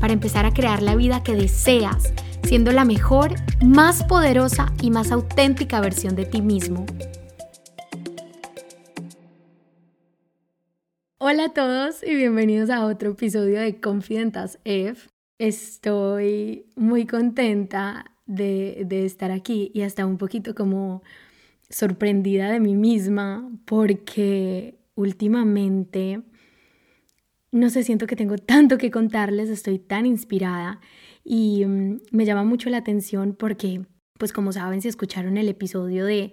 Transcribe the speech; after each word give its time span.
para 0.00 0.12
empezar 0.12 0.46
a 0.46 0.52
crear 0.52 0.82
la 0.82 0.96
vida 0.96 1.22
que 1.22 1.34
deseas, 1.34 2.12
siendo 2.42 2.72
la 2.72 2.84
mejor, 2.84 3.34
más 3.64 4.04
poderosa 4.04 4.72
y 4.82 4.90
más 4.90 5.12
auténtica 5.12 5.80
versión 5.80 6.16
de 6.16 6.26
ti 6.26 6.42
mismo. 6.42 6.86
Hola 11.18 11.46
a 11.46 11.52
todos 11.52 12.02
y 12.02 12.14
bienvenidos 12.14 12.70
a 12.70 12.84
otro 12.84 13.10
episodio 13.10 13.58
de 13.60 13.80
Confidentas 13.80 14.58
F. 14.64 15.08
Estoy 15.38 16.66
muy 16.76 17.06
contenta 17.06 18.12
de, 18.26 18.84
de 18.86 19.04
estar 19.04 19.30
aquí 19.30 19.70
y 19.74 19.82
hasta 19.82 20.06
un 20.06 20.18
poquito 20.18 20.54
como 20.54 21.02
sorprendida 21.68 22.50
de 22.50 22.60
mí 22.60 22.74
misma 22.74 23.50
porque 23.64 24.78
últimamente, 24.94 26.22
no 27.52 27.70
sé, 27.70 27.82
siento 27.82 28.06
que 28.06 28.16
tengo 28.16 28.36
tanto 28.38 28.78
que 28.78 28.90
contarles, 28.90 29.48
estoy 29.48 29.78
tan 29.78 30.06
inspirada 30.06 30.80
y 31.24 31.64
mm, 31.64 32.00
me 32.12 32.24
llama 32.24 32.44
mucho 32.44 32.70
la 32.70 32.78
atención 32.78 33.34
porque, 33.38 33.82
pues 34.18 34.32
como 34.32 34.52
saben, 34.52 34.80
si 34.82 34.88
escucharon 34.88 35.36
el 35.36 35.48
episodio 35.48 36.04
de 36.04 36.32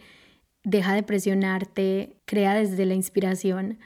Deja 0.66 0.94
de 0.94 1.04
presionarte, 1.04 2.16
crea 2.24 2.56
desde 2.56 2.86
la 2.86 2.94
inspiración, 2.94 3.80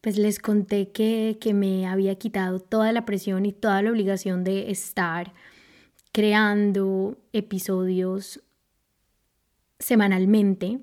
pues 0.00 0.18
les 0.18 0.40
conté 0.40 0.90
que, 0.90 1.38
que 1.40 1.54
me 1.54 1.86
había 1.86 2.16
quitado 2.16 2.58
toda 2.58 2.92
la 2.92 3.04
presión 3.04 3.46
y 3.46 3.52
toda 3.52 3.82
la 3.82 3.90
obligación 3.90 4.42
de 4.42 4.72
estar 4.72 5.32
creando 6.10 7.18
episodios 7.32 8.42
semanalmente, 9.78 10.80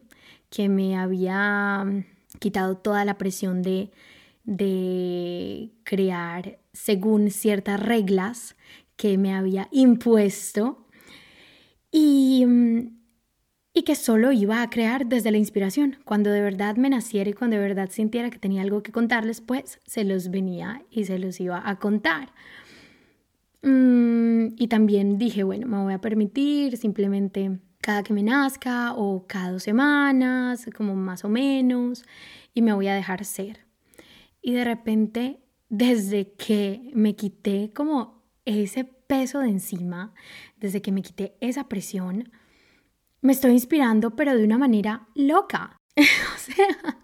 que 0.50 0.70
me 0.70 0.98
había 0.98 1.84
mm, 1.84 2.06
quitado 2.40 2.78
toda 2.78 3.04
la 3.04 3.18
presión 3.18 3.62
de, 3.62 3.92
de 4.46 5.72
crear 5.84 6.60
según 6.74 7.32
ciertas 7.32 7.80
reglas 7.80 8.56
que 8.96 9.18
me 9.18 9.34
había 9.34 9.68
impuesto 9.72 10.88
y, 11.92 12.46
mm, 12.46 12.96
y 13.74 13.84
que 13.84 13.96
solo 13.96 14.32
iba 14.32 14.62
a 14.62 14.70
crear 14.70 15.06
desde 15.06 15.32
la 15.32 15.38
inspiración. 15.38 15.98
Cuando 16.06 16.32
de 16.32 16.42
verdad 16.42 16.78
me 16.78 16.90
naciera 16.90 17.30
y 17.30 17.34
cuando 17.34 17.58
de 17.58 17.64
verdad 17.64 17.90
sintiera 17.92 18.30
que 18.30 18.40
tenía 18.40 18.62
algo 18.62 18.84
que 18.84 18.92
contarles, 18.92 19.42
pues 19.42 19.80
se 19.86 20.06
los 20.06 20.30
venía 20.30 20.84
y 20.90 21.06
se 21.06 21.20
los 21.20 21.40
iba 21.42 21.62
a 21.68 21.78
contar. 21.78 22.30
Mm, 23.64 24.56
y 24.58 24.68
también 24.68 25.18
dije, 25.18 25.44
bueno, 25.44 25.68
me 25.68 25.78
voy 25.82 25.94
a 25.94 26.00
permitir 26.00 26.78
simplemente 26.78 27.60
cada 27.82 28.04
que 28.04 28.14
me 28.14 28.24
nazca 28.24 28.94
o 28.94 29.26
cada 29.28 29.52
dos 29.52 29.64
semanas, 29.64 30.70
como 30.76 30.96
más 30.96 31.26
o 31.26 31.30
menos, 31.30 32.04
y 32.54 32.62
me 32.62 32.74
voy 32.74 32.88
a 32.88 32.96
dejar 32.96 33.26
ser. 33.26 33.65
Y 34.48 34.54
de 34.54 34.64
repente, 34.64 35.40
desde 35.70 36.34
que 36.34 36.92
me 36.94 37.16
quité 37.16 37.72
como 37.74 38.22
ese 38.46 38.84
peso 38.84 39.40
de 39.40 39.50
encima, 39.50 40.14
desde 40.58 40.84
que 40.84 40.92
me 40.92 41.02
quité 41.02 41.36
esa 41.42 41.68
presión, 41.68 42.32
me 43.22 43.34
estoy 43.34 43.54
inspirando, 43.54 44.16
pero 44.16 44.38
de 44.38 44.44
una 44.44 44.60
manera 44.60 45.08
loca. 45.16 45.82
o 45.98 46.38
sea, 46.38 47.00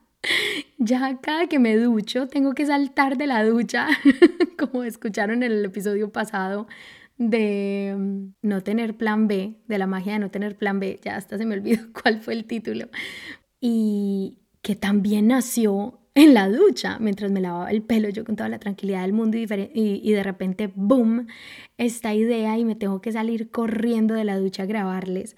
ya 0.78 1.19
cada 1.19 1.47
que 1.47 1.57
me 1.57 1.75
ducho 1.75 2.28
tengo 2.28 2.53
que 2.53 2.68
saltar 2.68 3.18
de 3.18 3.25
la 3.25 3.44
ducha, 3.44 3.88
como 4.59 4.84
escucharon 4.84 5.41
en 5.41 5.51
el 5.51 5.66
episodio 5.66 6.12
pasado 6.12 6.68
de 7.18 7.96
mm, 7.97 8.34
no 8.44 8.62
tener 8.62 8.97
plan 8.97 9.28
B, 9.28 9.63
de 9.68 9.78
la 9.80 9.88
magia 9.88 10.13
de 10.13 10.19
no 10.19 10.30
tener 10.30 10.59
plan 10.59 10.80
B, 10.80 11.00
ya 11.03 11.16
hasta 11.16 11.40
se 11.40 11.47
me 11.47 11.56
olvidó 11.56 11.91
cuál 12.03 12.22
fue 12.22 12.35
el 12.35 12.46
título, 12.46 12.88
y 13.59 14.38
que 14.62 14.75
también 14.75 15.30
nació 15.30 16.00
en 16.16 16.34
la 16.34 16.50
ducha, 16.50 16.98
mientras 17.00 17.32
me 17.32 17.42
lavaba 17.42 17.72
el 17.72 17.82
pelo, 17.84 18.10
yo 18.10 18.26
con 18.26 18.36
toda 18.36 18.50
la 18.50 18.60
tranquilidad 18.60 19.02
del 19.02 19.14
mundo 19.14 19.38
y, 19.38 19.46
y, 19.74 20.12
de 20.12 20.24
repente, 20.24 20.72
¡boom!, 20.76 21.28
esta 21.78 22.14
idea 22.14 22.58
y 22.58 22.66
me 22.66 22.76
tengo 22.76 23.02
que 23.02 23.12
salir 23.12 23.50
corriendo 23.50 24.14
de 24.14 24.26
la 24.26 24.38
ducha 24.38 24.64
a 24.64 24.66
grabarles. 24.66 25.36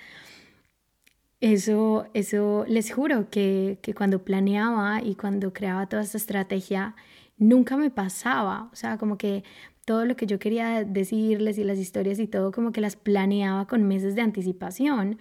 Eso, 1.41 2.07
eso 2.13 2.65
les 2.67 2.91
juro 2.93 3.29
que, 3.29 3.77
que 3.81 3.93
cuando 3.93 4.23
planeaba 4.23 5.01
y 5.03 5.15
cuando 5.15 5.53
creaba 5.53 5.87
toda 5.87 6.01
esta 6.03 6.17
estrategia, 6.17 6.95
nunca 7.37 7.77
me 7.77 7.89
pasaba. 7.91 8.69
O 8.71 8.75
sea, 8.75 8.97
como 8.97 9.17
que 9.17 9.43
todo 9.85 10.05
lo 10.05 10.15
que 10.15 10.25
yo 10.25 10.39
quería 10.39 10.83
decirles 10.83 11.57
y 11.57 11.63
las 11.63 11.77
historias 11.77 12.19
y 12.19 12.27
todo, 12.27 12.51
como 12.51 12.71
que 12.71 12.81
las 12.81 12.95
planeaba 12.95 13.67
con 13.67 13.83
meses 13.83 14.15
de 14.15 14.21
anticipación. 14.21 15.19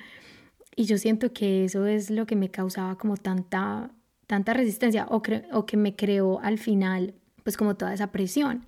Y 0.77 0.84
yo 0.84 0.99
siento 0.99 1.33
que 1.33 1.65
eso 1.65 1.87
es 1.87 2.11
lo 2.11 2.27
que 2.27 2.37
me 2.37 2.51
causaba 2.51 2.97
como 2.97 3.17
tanta, 3.17 3.91
tanta 4.27 4.55
resistencia 4.55 5.06
o, 5.09 5.22
o 5.53 5.66
que 5.66 5.77
me 5.77 5.94
creó 5.97 6.41
al 6.41 6.59
final, 6.59 7.15
pues 7.43 7.56
como 7.56 7.77
toda 7.77 7.94
esa 7.94 8.12
presión. 8.12 8.65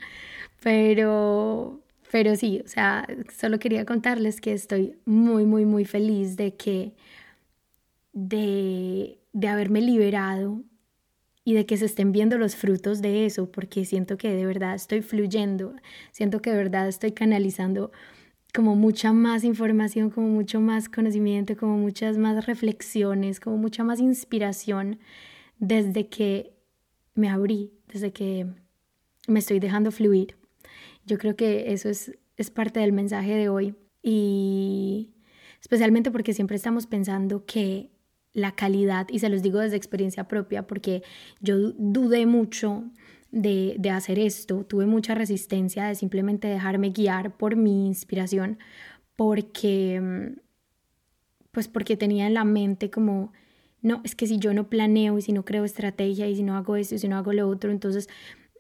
Pero, 0.63 1.81
pero 2.11 2.37
sí, 2.37 2.63
o 2.65 2.69
sea, 2.69 3.07
solo 3.37 3.59
quería 3.59 3.85
contarles 3.85 4.41
que 4.41 4.53
estoy 4.53 4.97
muy, 5.05 5.45
muy, 5.45 5.65
muy 5.65 5.85
feliz 5.85 6.37
de 6.37 6.55
que 6.57 6.95
de, 8.13 9.19
de 9.33 9.49
haberme 9.49 9.81
liberado 9.81 10.63
y 11.45 11.55
de 11.55 11.67
que 11.67 11.77
se 11.77 11.85
estén 11.85 12.13
viendo 12.13 12.39
los 12.39 12.57
frutos 12.57 13.03
de 13.03 13.27
eso, 13.27 13.51
porque 13.51 13.85
siento 13.85 14.17
que 14.17 14.33
de 14.35 14.47
verdad 14.47 14.75
estoy 14.75 15.03
fluyendo, 15.03 15.75
siento 16.11 16.41
que 16.41 16.51
de 16.51 16.57
verdad 16.57 16.89
estoy 16.89 17.13
canalizando 17.13 17.93
como 18.55 18.77
mucha 18.77 19.13
más 19.13 19.45
información, 19.45 20.11
como 20.11 20.29
mucho 20.29 20.61
más 20.61 20.89
conocimiento, 20.89 21.57
como 21.57 21.77
muchas 21.77 22.17
más 22.17 22.47
reflexiones, 22.47 23.41
como 23.41 23.59
mucha 23.59 23.85
más 23.85 23.99
inspiración 24.01 25.01
desde 25.59 26.09
que 26.09 26.55
me 27.15 27.29
abrí, 27.29 27.73
desde 27.93 28.13
que 28.13 28.47
me 29.27 29.39
estoy 29.39 29.61
dejando 29.61 29.91
fluir. 29.91 30.37
Yo 31.07 31.19
creo 31.19 31.37
que 31.37 31.73
eso 31.73 31.89
es, 31.89 32.13
es 32.37 32.51
parte 32.51 32.81
del 32.81 32.93
mensaje 32.93 33.35
de 33.35 33.49
hoy 33.49 33.75
y 34.03 35.15
especialmente 35.61 36.11
porque 36.11 36.35
siempre 36.35 36.57
estamos 36.57 36.87
pensando 36.87 37.45
que 37.47 37.91
la 38.33 38.53
calidad, 38.53 39.07
y 39.11 39.21
se 39.21 39.29
los 39.29 39.43
digo 39.43 39.61
desde 39.61 39.77
experiencia 39.77 40.27
propia, 40.27 40.67
porque 40.67 41.03
yo 41.41 41.71
dudé 41.79 42.27
mucho 42.27 42.85
de, 43.31 43.77
de, 43.79 43.91
hacer 43.91 44.19
esto, 44.19 44.65
tuve 44.65 44.87
mucha 44.87 45.15
resistencia 45.15 45.87
de 45.87 45.95
simplemente 45.95 46.49
dejarme 46.49 46.91
guiar 46.91 47.37
por 47.37 47.55
mi 47.55 47.87
inspiración, 47.87 48.59
porque, 49.15 50.35
pues 51.53 51.69
porque 51.69 51.97
tenía 51.97 52.27
en 52.27 52.35
la 52.35 52.45
mente 52.45 52.91
como, 52.91 53.33
no, 53.85 54.01
es 54.03 54.15
que 54.15 54.27
si 54.27 54.39
yo 54.39 54.55
no 54.55 54.69
planeo 54.69 55.19
y 55.19 55.23
si 55.23 55.33
no 55.33 55.45
creo 55.45 55.65
estrategia 55.65 56.27
y 56.27 56.37
si 56.37 56.43
no 56.43 56.57
hago 56.57 56.75
esto 56.77 56.95
y 56.95 56.99
si 56.99 57.07
no 57.07 57.19
hago 57.19 57.35
lo 57.35 57.47
otro, 57.47 57.71
entonces 57.71 58.09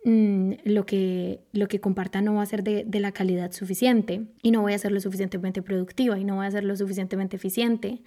mm, 0.04 0.52
lo, 0.64 0.84
que, 0.84 1.40
lo 1.52 1.66
que 1.66 1.80
comparta 1.80 2.20
no 2.20 2.34
va 2.34 2.42
a 2.42 2.46
ser 2.46 2.62
de, 2.62 2.84
de, 2.84 3.00
la 3.00 3.10
calidad 3.10 3.50
suficiente 3.52 4.26
y 4.42 4.50
no 4.50 4.60
voy 4.60 4.74
a 4.74 4.78
ser 4.78 4.92
lo 4.92 5.00
suficientemente 5.00 5.62
productiva 5.62 6.18
y 6.18 6.24
no 6.24 6.36
voy 6.36 6.44
a 6.46 6.50
ser 6.50 6.64
lo 6.64 6.76
suficientemente 6.76 7.36
eficiente. 7.36 8.02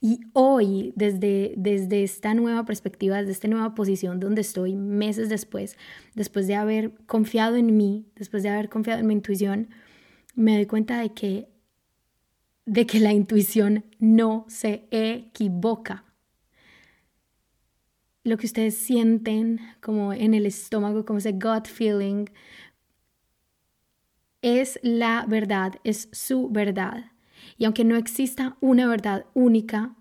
Y 0.00 0.20
hoy, 0.32 0.92
desde, 0.96 1.54
desde 1.56 2.02
esta 2.02 2.34
nueva 2.34 2.64
perspectiva, 2.64 3.18
desde 3.18 3.30
esta 3.30 3.46
nueva 3.46 3.76
posición 3.76 4.18
donde 4.18 4.40
estoy 4.40 4.74
meses 4.74 5.28
después, 5.28 5.76
después 6.16 6.48
de 6.48 6.56
haber 6.56 6.92
confiado 7.06 7.54
en 7.54 7.76
mí, 7.76 8.06
después 8.16 8.42
de 8.42 8.48
haber 8.48 8.68
confiado 8.68 9.00
en 9.00 9.06
mi 9.06 9.14
intuición, 9.14 9.68
me 10.34 10.56
doy 10.56 10.66
cuenta 10.66 10.98
de 10.98 11.10
que, 11.10 11.48
de 12.64 12.86
que 12.86 12.98
la 12.98 13.12
intuición 13.12 13.84
no 14.00 14.46
se 14.48 14.88
equivoca. 14.90 16.05
Lo 18.26 18.36
que 18.38 18.46
ustedes 18.46 18.76
sienten 18.76 19.60
como 19.80 20.12
en 20.12 20.34
el 20.34 20.46
estómago, 20.46 21.04
como 21.04 21.20
ese 21.20 21.30
gut 21.30 21.68
feeling, 21.68 22.24
es 24.42 24.80
la 24.82 25.24
verdad, 25.28 25.74
es 25.84 26.08
su 26.10 26.48
verdad. 26.48 27.12
Y 27.56 27.66
aunque 27.66 27.84
no 27.84 27.94
exista 27.94 28.56
una 28.60 28.88
verdad 28.88 29.26
única, 29.34 29.94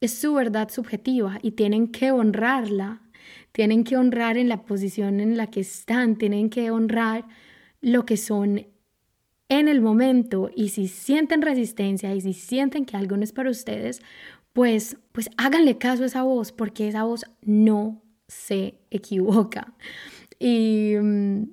es 0.00 0.14
su 0.14 0.32
verdad 0.32 0.70
subjetiva 0.70 1.38
y 1.42 1.50
tienen 1.50 1.88
que 1.88 2.12
honrarla, 2.12 3.02
tienen 3.52 3.84
que 3.84 3.98
honrar 3.98 4.38
en 4.38 4.48
la 4.48 4.64
posición 4.64 5.20
en 5.20 5.36
la 5.36 5.48
que 5.48 5.60
están, 5.60 6.16
tienen 6.16 6.48
que 6.48 6.70
honrar 6.70 7.26
lo 7.82 8.06
que 8.06 8.16
son 8.16 8.68
en 9.50 9.68
el 9.68 9.82
momento 9.82 10.50
y 10.56 10.70
si 10.70 10.88
sienten 10.88 11.42
resistencia 11.42 12.14
y 12.14 12.22
si 12.22 12.32
sienten 12.32 12.86
que 12.86 12.96
algo 12.96 13.18
no 13.18 13.22
es 13.22 13.32
para 13.32 13.50
ustedes, 13.50 14.00
pues 14.54 14.96
pues 15.12 15.30
háganle 15.36 15.78
caso 15.78 16.04
a 16.04 16.06
esa 16.06 16.22
voz 16.24 16.52
porque 16.52 16.88
esa 16.88 17.04
voz 17.04 17.26
no 17.42 18.02
se 18.28 18.76
equivoca. 18.90 19.74
Y 20.40 20.94
mm, 21.00 21.44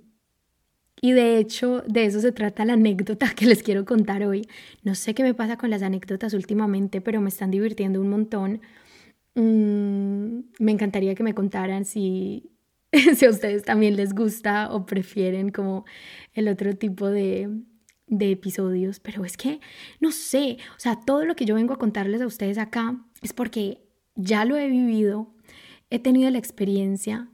Y 1.04 1.14
de 1.14 1.38
hecho, 1.38 1.82
de 1.88 2.06
eso 2.06 2.20
se 2.22 2.32
trata 2.32 2.64
la 2.66 2.74
anécdota 2.74 3.34
que 3.36 3.46
les 3.46 3.64
quiero 3.64 3.86
contar 3.86 4.24
hoy. 4.24 4.48
No 4.84 4.96
sé 4.96 5.14
qué 5.16 5.24
me 5.24 5.34
pasa 5.34 5.58
con 5.58 5.70
las 5.72 5.82
anécdotas 5.84 6.34
últimamente, 6.34 7.02
pero 7.02 7.22
me 7.22 7.30
están 7.30 7.52
divirtiendo 7.52 8.00
un 8.02 8.10
montón. 8.10 8.62
Mm, 9.36 10.42
me 10.60 10.72
encantaría 10.72 11.16
que 11.16 11.24
me 11.24 11.34
contaran 11.36 11.86
si, 11.86 12.52
si 13.16 13.26
a 13.26 13.30
ustedes 13.30 13.64
también 13.64 13.96
les 13.96 14.14
gusta 14.14 14.72
o 14.74 14.86
prefieren 14.86 15.50
como 15.52 15.86
el 16.34 16.48
otro 16.50 16.76
tipo 16.76 17.08
de, 17.10 17.50
de 18.12 18.30
episodios, 18.32 19.00
pero 19.00 19.26
es 19.26 19.38
que, 19.38 19.62
no 20.00 20.12
sé, 20.12 20.58
o 20.76 20.80
sea, 20.80 21.00
todo 21.00 21.26
lo 21.26 21.36
que 21.36 21.46
yo 21.46 21.56
vengo 21.56 21.74
a 21.74 21.80
contarles 21.80 22.22
a 22.22 22.28
ustedes 22.28 22.58
acá 22.58 23.04
es 23.22 23.34
porque 23.34 23.88
ya 24.16 24.44
lo 24.46 24.58
he 24.58 24.68
vivido, 24.68 25.34
he 25.90 25.98
tenido 25.98 26.30
la 26.30 26.38
experiencia 26.38 27.30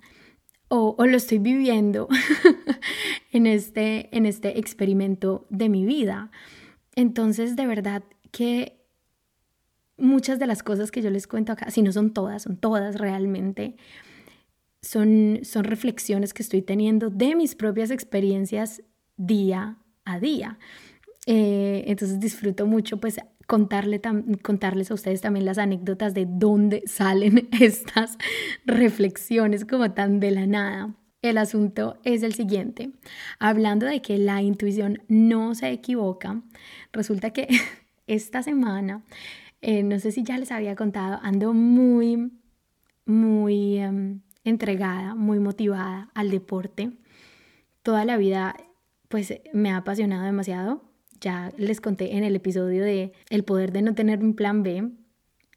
o, 0.70 0.96
lo 1.00 1.18
estoy 1.18 1.40
viviendo 1.40 2.08
en, 3.32 3.48
este, 3.48 4.16
en 4.16 4.26
este 4.26 4.60
experimento 4.60 5.48
de 5.50 5.70
mi 5.70 5.86
vida. 5.86 6.30
Entonces, 6.96 7.56
de 7.56 7.66
verdad 7.66 8.04
que 8.32 8.86
muchas 9.98 10.40
de 10.40 10.46
las 10.46 10.62
cosas 10.62 10.92
que 10.92 11.02
yo 11.02 11.10
les 11.10 11.26
cuento 11.26 11.54
acá, 11.54 11.72
si 11.72 11.82
no 11.82 11.92
son 11.92 12.14
todas, 12.14 12.44
son 12.44 12.58
todas 12.58 12.98
realmente, 12.98 13.78
son, 14.82 15.40
son 15.44 15.64
reflexiones 15.64 16.34
que 16.34 16.44
estoy 16.44 16.62
teniendo 16.62 17.10
de 17.10 17.36
mis 17.36 17.56
propias 17.56 17.90
experiencias 17.90 18.84
día 19.16 19.78
a 20.08 20.20
día. 20.20 20.58
Eh, 21.26 21.84
entonces 21.88 22.20
disfruto 22.20 22.66
mucho 22.66 22.98
pues 22.98 23.20
contarle 23.48 24.02
contarles 24.42 24.92
a 24.92 24.94
ustedes 24.94 25.22
también 25.22 25.46
las 25.46 25.58
anécdotas 25.58 26.14
de 26.14 26.26
dónde 26.28 26.84
salen 26.86 27.50
estas 27.60 28.18
reflexiones 28.66 29.66
como 29.66 29.92
tan 29.92 30.20
de 30.20 30.32
la 30.32 30.46
nada. 30.46 30.96
El 31.22 31.38
asunto 31.38 31.98
es 32.04 32.24
el 32.24 32.34
siguiente. 32.34 32.92
Hablando 33.40 33.86
de 33.86 34.02
que 34.02 34.18
la 34.18 34.42
intuición 34.42 35.02
no 35.08 35.56
se 35.56 35.72
equivoca, 35.72 36.42
resulta 36.94 37.32
que 37.32 37.48
esta 38.08 38.44
semana, 38.44 39.04
eh, 39.62 39.82
no 39.84 40.00
sé 40.00 40.12
si 40.12 40.24
ya 40.24 40.38
les 40.38 40.52
había 40.52 40.76
contado, 40.76 41.20
ando 41.24 41.54
muy, 41.54 42.32
muy 43.06 43.78
em, 43.80 44.22
entregada, 44.44 45.16
muy 45.16 45.40
motivada 45.40 46.10
al 46.14 46.30
deporte. 46.30 46.92
Toda 47.82 48.06
la 48.06 48.18
vida 48.18 48.56
pues 49.08 49.34
me 49.54 49.72
ha 49.72 49.78
apasionado 49.78 50.26
demasiado. 50.26 50.84
Ya 51.20 51.52
les 51.58 51.82
conté 51.82 52.16
en 52.16 52.24
el 52.24 52.36
episodio 52.36 52.84
de 52.84 53.14
El 53.30 53.44
poder 53.44 53.72
de 53.72 53.82
no 53.82 53.96
tener 53.96 54.20
un 54.24 54.36
plan 54.36 54.64
B. 54.64 54.92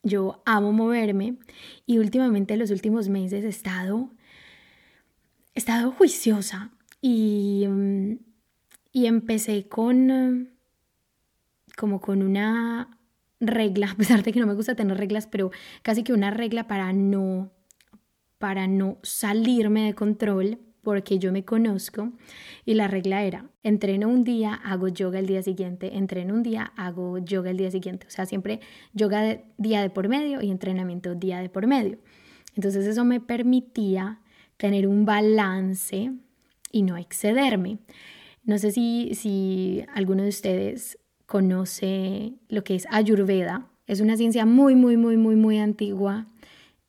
Yo 0.02 0.42
amo 0.46 0.72
moverme 0.72 1.36
y 1.86 1.98
últimamente 1.98 2.54
en 2.54 2.60
los 2.60 2.70
últimos 2.70 3.08
meses 3.08 3.44
he 3.44 3.48
estado, 3.48 4.10
he 5.54 5.58
estado 5.58 5.92
juiciosa 5.92 6.70
y, 7.02 7.66
mm, 7.68 8.12
y 8.92 9.06
empecé 9.06 9.68
con 9.68 10.50
como 11.76 12.00
con 12.00 12.22
una 12.22 12.98
regla, 13.40 13.90
a 13.92 13.96
pesar 13.96 14.22
de 14.22 14.32
que 14.32 14.40
no 14.40 14.46
me 14.46 14.54
gusta 14.54 14.74
tener 14.74 14.96
reglas, 14.96 15.26
pero 15.26 15.50
casi 15.82 16.02
que 16.02 16.12
una 16.12 16.30
regla 16.30 16.66
para 16.66 16.92
no 16.92 17.50
para 18.38 18.66
no 18.66 18.98
salirme 19.02 19.84
de 19.84 19.94
control 19.94 20.58
porque 20.82 21.18
yo 21.18 21.32
me 21.32 21.44
conozco 21.44 22.12
y 22.64 22.74
la 22.74 22.88
regla 22.88 23.24
era, 23.24 23.50
entreno 23.62 24.08
un 24.08 24.24
día, 24.24 24.54
hago 24.54 24.88
yoga 24.88 25.18
el 25.18 25.26
día 25.26 25.42
siguiente, 25.42 25.96
entreno 25.96 26.34
un 26.34 26.42
día, 26.42 26.72
hago 26.76 27.18
yoga 27.18 27.50
el 27.50 27.56
día 27.56 27.70
siguiente, 27.70 28.06
o 28.06 28.10
sea, 28.10 28.26
siempre 28.26 28.60
yoga 28.92 29.40
día 29.58 29.82
de 29.82 29.90
por 29.90 30.08
medio 30.08 30.40
y 30.42 30.50
entrenamiento 30.50 31.14
día 31.14 31.40
de 31.40 31.48
por 31.48 31.66
medio. 31.66 31.98
Entonces 32.56 32.86
eso 32.86 33.04
me 33.04 33.20
permitía 33.20 34.20
tener 34.56 34.86
un 34.86 35.04
balance 35.04 36.12
y 36.72 36.82
no 36.82 36.96
excederme. 36.96 37.78
No 38.44 38.58
sé 38.58 38.70
si, 38.72 39.14
si 39.14 39.84
alguno 39.94 40.22
de 40.22 40.28
ustedes 40.28 40.98
conoce 41.26 42.34
lo 42.48 42.64
que 42.64 42.74
es 42.74 42.86
Ayurveda. 42.90 43.68
Es 43.86 44.00
una 44.00 44.16
ciencia 44.16 44.46
muy, 44.46 44.74
muy, 44.74 44.96
muy, 44.96 45.16
muy, 45.16 45.36
muy 45.36 45.58
antigua 45.58 46.26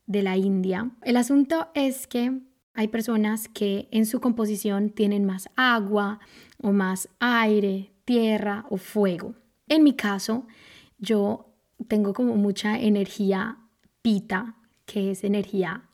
de 0.07 0.23
la 0.23 0.35
India. 0.37 0.91
El 1.03 1.17
asunto 1.17 1.67
es 1.73 2.07
que 2.07 2.41
hay 2.73 2.87
personas 2.87 3.47
que 3.49 3.87
en 3.91 4.05
su 4.05 4.21
composición 4.21 4.89
tienen 4.89 5.25
más 5.25 5.49
agua 5.55 6.19
o 6.61 6.71
más 6.71 7.09
aire, 7.19 7.91
tierra 8.05 8.65
o 8.69 8.77
fuego. 8.77 9.35
En 9.67 9.83
mi 9.83 9.93
caso, 9.93 10.47
yo 10.97 11.53
tengo 11.87 12.13
como 12.13 12.35
mucha 12.35 12.79
energía 12.79 13.57
pita, 14.01 14.55
que 14.85 15.11
es 15.11 15.23
energía 15.23 15.89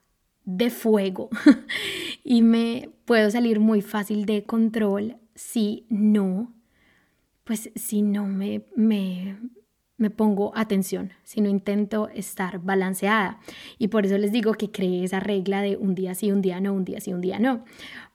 de 0.46 0.70
fuego, 0.70 1.30
y 2.24 2.42
me 2.42 2.92
puedo 3.06 3.30
salir 3.32 3.60
muy 3.60 3.82
fácil 3.82 4.26
de 4.26 4.44
control 4.44 5.18
si 5.36 5.86
no, 5.90 6.54
pues 7.44 7.72
si 7.76 8.02
no 8.02 8.28
me, 8.28 8.66
me, 8.76 9.38
me 9.98 10.10
pongo 10.10 10.52
atención, 10.56 11.14
sino 11.24 11.50
intento 11.50 12.08
estar 12.10 12.60
balanceada. 12.60 13.40
Y 13.78 13.88
por 13.88 14.06
eso 14.06 14.18
les 14.18 14.32
digo 14.32 14.54
que 14.54 14.72
creé 14.72 15.04
esa 15.04 15.20
regla 15.20 15.62
de 15.62 15.76
un 15.76 15.96
día 15.96 16.14
sí, 16.14 16.32
un 16.32 16.42
día 16.42 16.62
no, 16.62 16.74
un 16.74 16.86
día 16.86 17.02
sí, 17.02 17.14
un 17.14 17.22
día 17.22 17.40
no. 17.40 17.66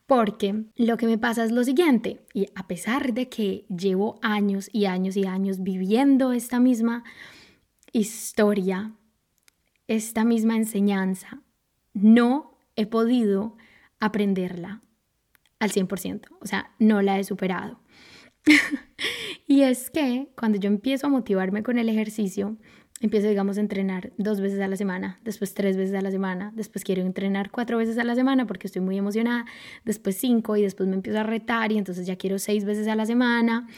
Porque 0.06 0.64
lo 0.76 0.96
que 0.96 1.06
me 1.06 1.18
pasa 1.18 1.44
es 1.44 1.52
lo 1.52 1.64
siguiente, 1.64 2.24
y 2.34 2.46
a 2.54 2.66
pesar 2.66 3.14
de 3.14 3.28
que 3.28 3.64
llevo 3.68 4.18
años 4.22 4.68
y 4.72 4.86
años 4.86 5.16
y 5.16 5.26
años 5.26 5.62
viviendo 5.62 6.32
esta 6.32 6.60
misma 6.60 7.04
historia, 7.92 8.92
esta 9.86 10.24
misma 10.24 10.56
enseñanza, 10.56 11.42
no 11.94 12.58
he 12.76 12.86
podido 12.86 13.56
aprenderla 14.00 14.82
al 15.58 15.70
100%, 15.70 16.28
o 16.40 16.46
sea, 16.46 16.72
no 16.78 17.02
la 17.02 17.18
he 17.18 17.24
superado. 17.24 17.80
y 19.62 19.64
es 19.64 19.90
que 19.90 20.28
cuando 20.36 20.58
yo 20.58 20.66
empiezo 20.66 21.06
a 21.06 21.10
motivarme 21.10 21.62
con 21.62 21.78
el 21.78 21.88
ejercicio, 21.88 22.56
empiezo, 23.00 23.28
digamos, 23.28 23.58
a 23.58 23.60
entrenar 23.60 24.12
dos 24.16 24.40
veces 24.40 24.60
a 24.60 24.66
la 24.66 24.74
semana, 24.74 25.20
después 25.22 25.54
tres 25.54 25.76
veces 25.76 25.94
a 25.94 26.00
la 26.00 26.10
semana, 26.10 26.52
después 26.56 26.82
quiero 26.82 27.02
entrenar 27.02 27.52
cuatro 27.52 27.78
veces 27.78 27.96
a 27.98 28.02
la 28.02 28.16
semana 28.16 28.44
porque 28.44 28.66
estoy 28.66 28.82
muy 28.82 28.98
emocionada, 28.98 29.46
después 29.84 30.16
cinco 30.16 30.56
y 30.56 30.62
después 30.62 30.88
me 30.88 30.96
empiezo 30.96 31.20
a 31.20 31.22
retar 31.22 31.70
y 31.70 31.78
entonces 31.78 32.08
ya 32.08 32.16
quiero 32.16 32.40
seis 32.40 32.64
veces 32.64 32.88
a 32.88 32.96
la 32.96 33.06
semana 33.06 33.68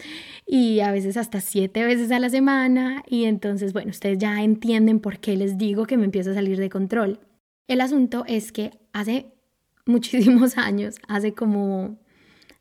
y 0.47 0.81
a 0.81 0.91
veces 0.91 1.19
hasta 1.19 1.43
siete 1.43 1.85
veces 1.85 2.11
a 2.11 2.19
la 2.19 2.31
semana 2.31 3.03
y 3.07 3.25
entonces, 3.25 3.75
bueno, 3.75 3.91
ustedes 3.91 4.17
ya 4.17 4.43
entienden 4.43 5.01
por 5.01 5.19
qué 5.19 5.37
les 5.37 5.59
digo 5.59 5.85
que 5.85 5.99
me 5.99 6.07
empiezo 6.07 6.31
a 6.31 6.35
salir 6.35 6.57
de 6.57 6.71
control. 6.71 7.21
El 7.69 7.83
asunto 7.83 8.25
es 8.27 8.53
que 8.53 8.71
hace 8.95 9.35
muchísimos 9.85 10.57
años, 10.57 10.97
hace 11.09 11.35
como 11.35 11.99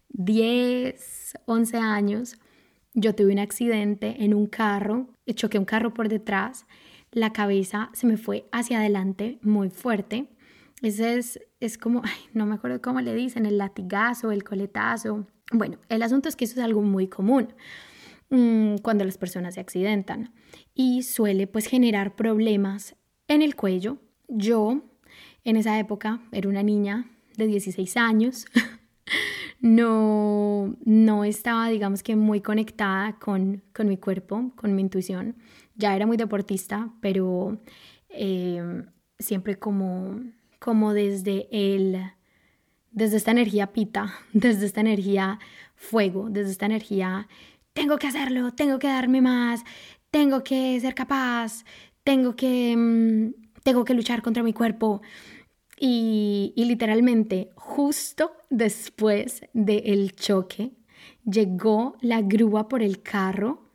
10, 0.10 1.36
11 1.46 1.78
años, 1.78 2.38
yo 2.94 3.16
tuve 3.16 3.34
un 3.34 3.40
accidente 3.40 4.24
en 4.24 4.34
un 4.34 4.48
carro, 4.48 5.08
choqué 5.34 5.58
un 5.58 5.66
carro 5.66 5.94
por 5.94 6.10
detrás, 6.10 6.66
la 7.12 7.32
cabeza 7.32 7.90
se 7.94 8.08
me 8.08 8.18
fue 8.18 8.48
hacia 8.52 8.80
adelante 8.80 9.40
muy 9.42 9.70
fuerte. 9.70 10.30
Ese 10.82 11.16
es, 11.16 11.40
es 11.60 11.78
como, 11.78 12.02
no 12.34 12.46
me 12.46 12.56
acuerdo 12.56 12.82
cómo 12.82 13.02
le 13.02 13.14
dicen, 13.14 13.46
el 13.46 13.58
latigazo, 13.58 14.32
el 14.32 14.44
coletazo. 14.44 15.28
Bueno, 15.52 15.78
el 15.90 16.02
asunto 16.02 16.30
es 16.30 16.36
que 16.36 16.46
eso 16.46 16.60
es 16.60 16.66
algo 16.66 16.82
muy 16.82 17.08
común 17.08 17.54
mm, 18.30 18.78
cuando 18.78 19.06
las 19.06 19.18
personas 19.18 19.56
se 19.56 19.60
accidentan 19.60 20.34
y 20.74 21.04
suele 21.04 21.48
pues 21.48 21.68
generar 21.68 22.16
problemas 22.16 22.96
en 23.28 23.42
el 23.42 23.56
cuello. 23.56 24.00
Yo 24.28 24.84
en 25.44 25.58
esa 25.58 25.78
época 25.80 26.22
era 26.32 26.50
una 26.50 26.64
niña 26.64 27.12
de 27.38 27.48
16 27.48 27.98
años. 27.98 28.46
no, 29.64 30.76
no 30.84 31.24
estaba, 31.24 31.70
digamos 31.70 32.04
que 32.04 32.18
muy 32.18 32.42
conectada 32.42 33.18
con, 33.18 33.64
con 33.74 33.88
mi 33.88 33.96
cuerpo, 33.98 34.52
con 34.58 34.76
mi 34.76 34.82
intuición. 34.82 35.38
Ya 35.76 35.96
era 35.96 36.06
muy 36.06 36.18
deportista, 36.18 36.92
pero 37.00 37.62
em, 38.10 38.88
siempre 39.18 39.58
como, 39.58 40.20
como 40.60 40.92
desde 40.94 41.48
el, 41.50 41.98
desde 42.92 43.16
esta 43.16 43.32
energía 43.32 43.72
pita, 43.72 44.14
desde 44.34 44.66
esta 44.66 44.82
energía 44.82 45.40
fuego, 45.76 46.28
desde 46.30 46.52
esta 46.52 46.66
energía, 46.66 47.30
tengo 47.72 47.98
que 47.98 48.08
hacerlo, 48.08 48.52
tengo 48.52 48.80
que 48.80 48.88
darme 48.88 49.22
más, 49.22 49.64
tengo 50.12 50.44
que 50.44 50.78
ser 50.82 50.94
capaz, 50.94 51.64
tengo 52.04 52.36
que, 52.36 52.76
mm, 52.76 53.34
tengo 53.64 53.86
que 53.86 53.94
luchar 53.94 54.22
contra 54.22 54.44
mi 54.44 54.52
cuerpo. 54.52 55.02
Y, 55.80 56.54
literalmente, 56.56 57.52
justo 57.56 58.32
después 58.50 59.42
del 59.54 60.16
choque, 60.16 60.72
llegó 61.26 61.98
la 62.02 62.22
grúa 62.22 62.68
por 62.68 62.84
el 62.84 63.02
carro. 63.02 63.70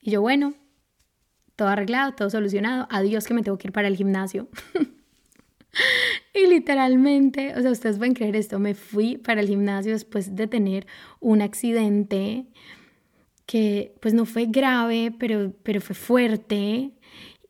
Y 0.00 0.12
yo, 0.12 0.20
bueno, 0.20 0.54
todo 1.56 1.68
arreglado, 1.68 2.12
todo 2.12 2.30
solucionado. 2.30 2.86
Adiós 2.90 3.26
que 3.26 3.34
me 3.34 3.42
tengo 3.42 3.58
que 3.58 3.68
ir 3.68 3.72
para 3.72 3.88
el 3.88 3.96
gimnasio. 3.96 4.48
y 6.34 6.46
literalmente, 6.46 7.54
o 7.56 7.62
sea, 7.62 7.70
ustedes 7.70 7.98
pueden 7.98 8.14
creer 8.14 8.36
esto, 8.36 8.58
me 8.58 8.74
fui 8.74 9.16
para 9.16 9.40
el 9.40 9.48
gimnasio 9.48 9.92
después 9.92 10.36
de 10.36 10.46
tener 10.46 10.86
un 11.20 11.42
accidente 11.42 12.46
que 13.46 13.94
pues 14.00 14.12
no 14.12 14.26
fue 14.26 14.46
grave, 14.46 15.12
pero, 15.18 15.52
pero 15.62 15.80
fue 15.80 15.96
fuerte. 15.96 16.92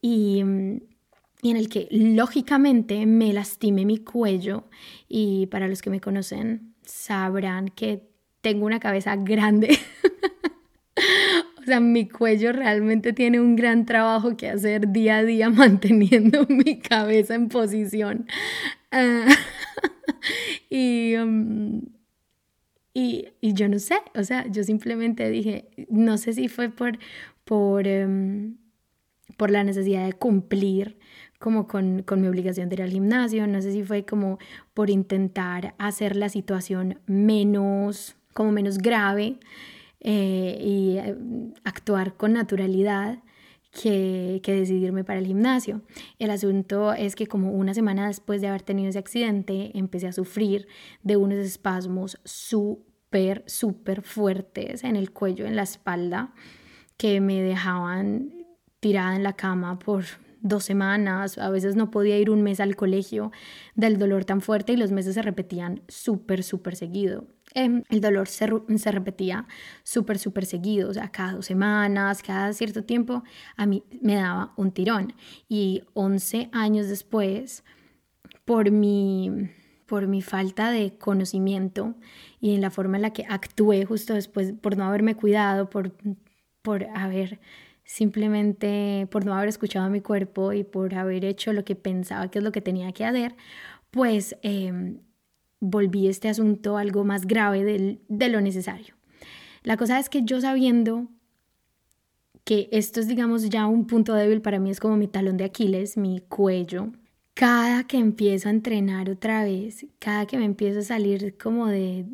Y, 0.01 0.45
y 1.43 1.51
en 1.51 1.57
el 1.57 1.69
que 1.69 1.89
lógicamente 1.91 3.07
me 3.07 3.33
lastimé 3.33 3.85
mi 3.85 3.99
cuello 3.99 4.65
y 5.09 5.47
para 5.47 5.69
los 5.69 5.83
que 5.83 5.91
me 5.91 6.01
conocen 6.01 6.75
sabrán 6.85 7.69
que 7.69 8.09
tengo 8.41 8.67
una 8.67 8.81
cabeza 8.81 9.15
grande. 9.17 9.79
o 11.61 11.65
sea, 11.65 11.81
mi 11.81 12.09
cuello 12.09 12.53
realmente 12.53 13.13
tiene 13.13 13.41
un 13.41 13.55
gran 13.57 13.87
trabajo 13.87 14.37
que 14.37 14.49
hacer 14.49 14.91
día 14.91 15.19
a 15.19 15.25
día 15.25 15.51
manteniendo 15.51 16.47
mi 16.49 16.79
cabeza 16.79 17.35
en 17.35 17.49
posición. 17.49 18.27
Y, 20.71 21.15
um, 21.17 21.83
y, 22.95 23.29
y, 23.41 23.53
yo 23.53 23.69
no 23.69 23.79
sé, 23.79 23.97
o 24.15 24.25
sea, 24.25 24.47
yo 24.49 24.65
simplemente 24.65 25.31
dije, 25.31 25.69
no 25.89 26.19
sé 26.19 26.33
si 26.33 26.49
fue 26.49 26.69
por, 26.71 26.99
por, 27.45 27.87
um, 27.87 28.57
por 29.37 29.51
la 29.51 29.65
necesidad 29.65 30.05
de 30.05 30.13
cumplir 30.15 30.98
como 31.39 31.69
con, 31.69 32.03
con, 32.03 32.21
mi 32.21 32.27
obligación 32.27 32.69
de 32.69 32.77
ir 32.77 32.83
al 32.83 32.91
gimnasio, 32.91 33.47
no 33.47 33.63
sé 33.63 33.73
si 33.73 33.85
fue 33.85 34.05
como 34.05 34.39
por 34.75 34.91
intentar 34.91 35.75
hacer 35.79 36.17
la 36.17 36.29
situación 36.29 36.99
menos, 37.07 38.17
como 38.35 38.53
menos 38.53 38.79
grave 38.79 39.39
eh, 40.01 40.59
y 40.61 40.97
eh, 40.99 41.17
actuar 41.65 42.15
con 42.17 42.33
naturalidad. 42.33 43.23
Que, 43.71 44.41
que, 44.43 44.55
decidirme 44.55 45.05
para 45.05 45.19
el 45.19 45.27
gimnasio. 45.27 45.83
El 46.19 46.31
asunto 46.31 46.95
es 46.95 47.15
que 47.15 47.27
como 47.27 47.53
una 47.53 47.75
semana 47.75 48.09
después 48.09 48.41
de 48.41 48.49
haber 48.49 48.63
tenido 48.63 48.89
ese 48.89 48.99
accidente, 48.99 49.77
empecé 49.79 50.07
a 50.07 50.13
sufrir 50.13 50.67
de 51.03 51.19
unos 51.19 51.39
espasmos 51.39 52.19
súper, 52.25 53.45
súper 53.47 54.01
fuertes 54.03 54.85
en 54.85 54.97
el 54.97 55.13
cuello, 55.13 55.47
en 55.47 55.55
la 55.55 55.63
espalda, 55.63 56.33
que 56.97 57.21
me 57.21 57.43
dejaban 57.43 58.33
tirada 58.81 59.15
en 59.15 59.23
la 59.23 59.35
cama 59.35 59.79
por 59.79 60.05
dos 60.41 60.65
semanas, 60.65 61.39
a 61.39 61.51
veces 61.51 61.77
no 61.77 61.91
podía 61.91 62.19
ir 62.19 62.31
un 62.31 62.43
mes 62.43 62.61
al 62.61 62.77
colegio 62.77 63.33
del 63.75 63.99
dolor 63.99 64.25
tan 64.25 64.41
fuerte 64.41 64.73
y 64.73 64.77
los 64.77 64.93
meses 64.93 65.15
se 65.15 65.23
repetían 65.23 65.83
súper, 65.89 66.43
súper 66.43 66.77
seguido. 66.77 67.27
Em, 67.55 67.83
el 67.89 68.01
dolor 68.01 68.29
se, 68.29 68.47
repetía 68.91 69.47
súper, 69.83 70.19
súper 70.19 70.45
seguido, 70.45 70.91
o 70.91 70.95
sea, 70.95 71.11
cada 71.11 71.33
dos 71.33 71.47
semanas, 71.47 72.23
cada 72.23 72.53
cierto 72.53 72.85
tiempo, 72.85 73.23
a 73.57 73.67
mí 73.67 73.85
me 74.03 74.17
daba 74.17 74.53
un 74.57 74.73
tirón. 74.73 75.15
Y 75.49 75.83
11 75.95 76.51
años 76.53 76.89
después, 76.89 77.65
por 78.45 78.71
mi, 78.71 79.51
por 79.87 80.07
mi 80.07 80.23
falta 80.23 80.71
de 80.71 80.97
conocimiento 80.99 81.95
y 82.41 82.55
en 82.55 82.61
la 82.61 82.71
forma 82.71 82.97
en 82.97 83.03
la 83.03 83.13
que 83.13 83.25
actué 83.29 83.85
justo 83.87 84.15
después, 84.15 84.53
por 84.53 84.77
no 84.77 84.85
haberme 84.85 85.15
cuidado, 85.15 85.71
por, 85.71 85.95
por 86.63 86.85
haber 86.95 87.41
simplemente 87.89 89.09
por 89.11 89.25
no 89.25 89.35
haber 89.35 89.49
escuchado 89.49 89.87
a 89.87 89.89
mi 89.89 90.03
cuerpo 90.03 90.53
y 90.53 90.63
por 90.63 90.95
haber 90.95 91.25
hecho 91.25 91.55
lo 91.55 91.65
que 91.65 91.75
pensaba 91.75 92.31
que 92.31 92.39
es 92.39 92.45
lo 92.45 92.53
que 92.53 92.61
tenía 92.61 92.93
que 92.93 93.07
hacer, 93.07 93.35
pues 93.91 94.37
em, 94.43 95.01
volví 95.59 96.07
este 96.07 96.29
asunto 96.29 96.77
algo 96.77 97.05
más 97.05 97.27
grave 97.27 97.99
de 98.07 98.29
lo 98.29 98.43
necesario. 98.43 98.95
La 99.63 99.79
cosa 99.79 99.99
es 99.99 100.11
que 100.11 100.23
yo 100.23 100.39
sabiendo 100.39 101.09
que 102.45 102.69
esto 102.73 103.01
es, 103.01 103.09
digamos, 103.09 103.49
ya 103.49 103.67
un 103.67 103.87
punto 103.87 104.13
débil 104.15 104.43
para 104.43 104.59
mí, 104.59 104.71
es 104.71 104.81
como 104.81 104.99
mi 104.99 105.09
talón 105.09 105.39
de 105.39 105.45
Aquiles, 105.45 105.97
mi 105.97 106.21
cuello. 106.21 106.93
Cada 107.33 107.85
que 107.85 107.97
empiezo 107.97 108.49
a 108.49 108.53
entrenar 108.53 109.09
otra 109.09 109.45
vez, 109.45 109.87
cada 109.99 110.27
que 110.27 110.37
me 110.37 110.45
empiezo 110.45 110.81
a 110.81 110.83
salir 110.83 111.39
como 111.39 111.69
de, 111.69 112.05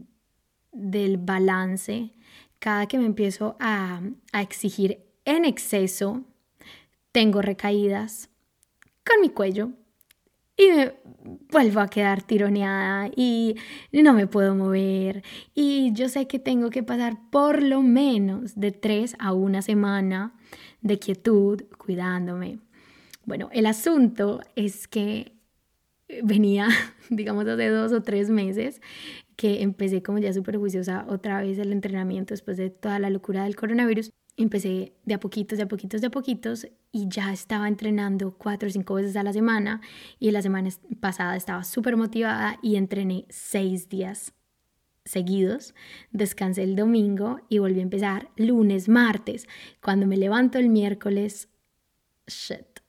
del 0.70 1.16
balance, 1.16 2.12
cada 2.60 2.86
que 2.86 2.98
me 2.98 3.06
empiezo 3.06 3.56
a, 3.58 4.02
a 4.32 4.42
exigir 4.42 5.03
en 5.24 5.44
exceso, 5.44 6.24
tengo 7.12 7.42
recaídas 7.42 8.28
con 9.04 9.20
mi 9.20 9.28
cuello 9.28 9.70
y 10.56 10.68
me 10.68 10.94
vuelvo 11.50 11.80
a 11.80 11.88
quedar 11.88 12.22
tironeada 12.22 13.10
y 13.14 13.56
no 13.92 14.12
me 14.12 14.26
puedo 14.26 14.54
mover 14.54 15.22
y 15.54 15.92
yo 15.92 16.08
sé 16.08 16.26
que 16.26 16.38
tengo 16.38 16.70
que 16.70 16.82
pasar 16.82 17.18
por 17.30 17.62
lo 17.62 17.82
menos 17.82 18.54
de 18.54 18.70
tres 18.70 19.16
a 19.18 19.32
una 19.32 19.62
semana 19.62 20.34
de 20.80 20.98
quietud 20.98 21.62
cuidándome. 21.78 22.58
Bueno, 23.24 23.48
el 23.52 23.66
asunto 23.66 24.42
es 24.54 24.86
que 24.86 25.32
venía, 26.22 26.68
digamos, 27.10 27.46
hace 27.46 27.68
dos 27.68 27.92
o 27.92 28.02
tres 28.02 28.30
meses 28.30 28.80
que 29.36 29.62
empecé 29.62 30.02
como 30.02 30.18
ya 30.18 30.32
súper 30.32 30.58
juiciosa 30.58 31.06
otra 31.08 31.40
vez 31.40 31.58
el 31.58 31.72
entrenamiento 31.72 32.34
después 32.34 32.56
de 32.56 32.70
toda 32.70 32.98
la 33.00 33.10
locura 33.10 33.44
del 33.44 33.56
coronavirus 33.56 34.12
empecé 34.36 34.94
de 35.04 35.14
a 35.14 35.20
poquitos, 35.20 35.58
de 35.58 35.64
a 35.64 35.68
poquitos, 35.68 36.00
de 36.00 36.08
a 36.08 36.10
poquitos 36.10 36.66
y 36.92 37.08
ya 37.08 37.32
estaba 37.32 37.68
entrenando 37.68 38.36
cuatro 38.36 38.68
o 38.68 38.72
cinco 38.72 38.94
veces 38.94 39.16
a 39.16 39.22
la 39.22 39.32
semana 39.32 39.80
y 40.18 40.30
la 40.30 40.42
semana 40.42 40.70
pasada 41.00 41.36
estaba 41.36 41.64
súper 41.64 41.96
motivada 41.96 42.58
y 42.62 42.76
entrené 42.76 43.26
seis 43.28 43.88
días 43.88 44.34
seguidos, 45.04 45.74
descansé 46.12 46.62
el 46.62 46.76
domingo 46.76 47.40
y 47.48 47.58
volví 47.58 47.80
a 47.80 47.82
empezar 47.82 48.30
lunes, 48.36 48.88
martes. 48.88 49.46
Cuando 49.82 50.06
me 50.06 50.16
levanto 50.16 50.58
el 50.58 50.70
miércoles, 50.70 51.48
shit, 52.26 52.80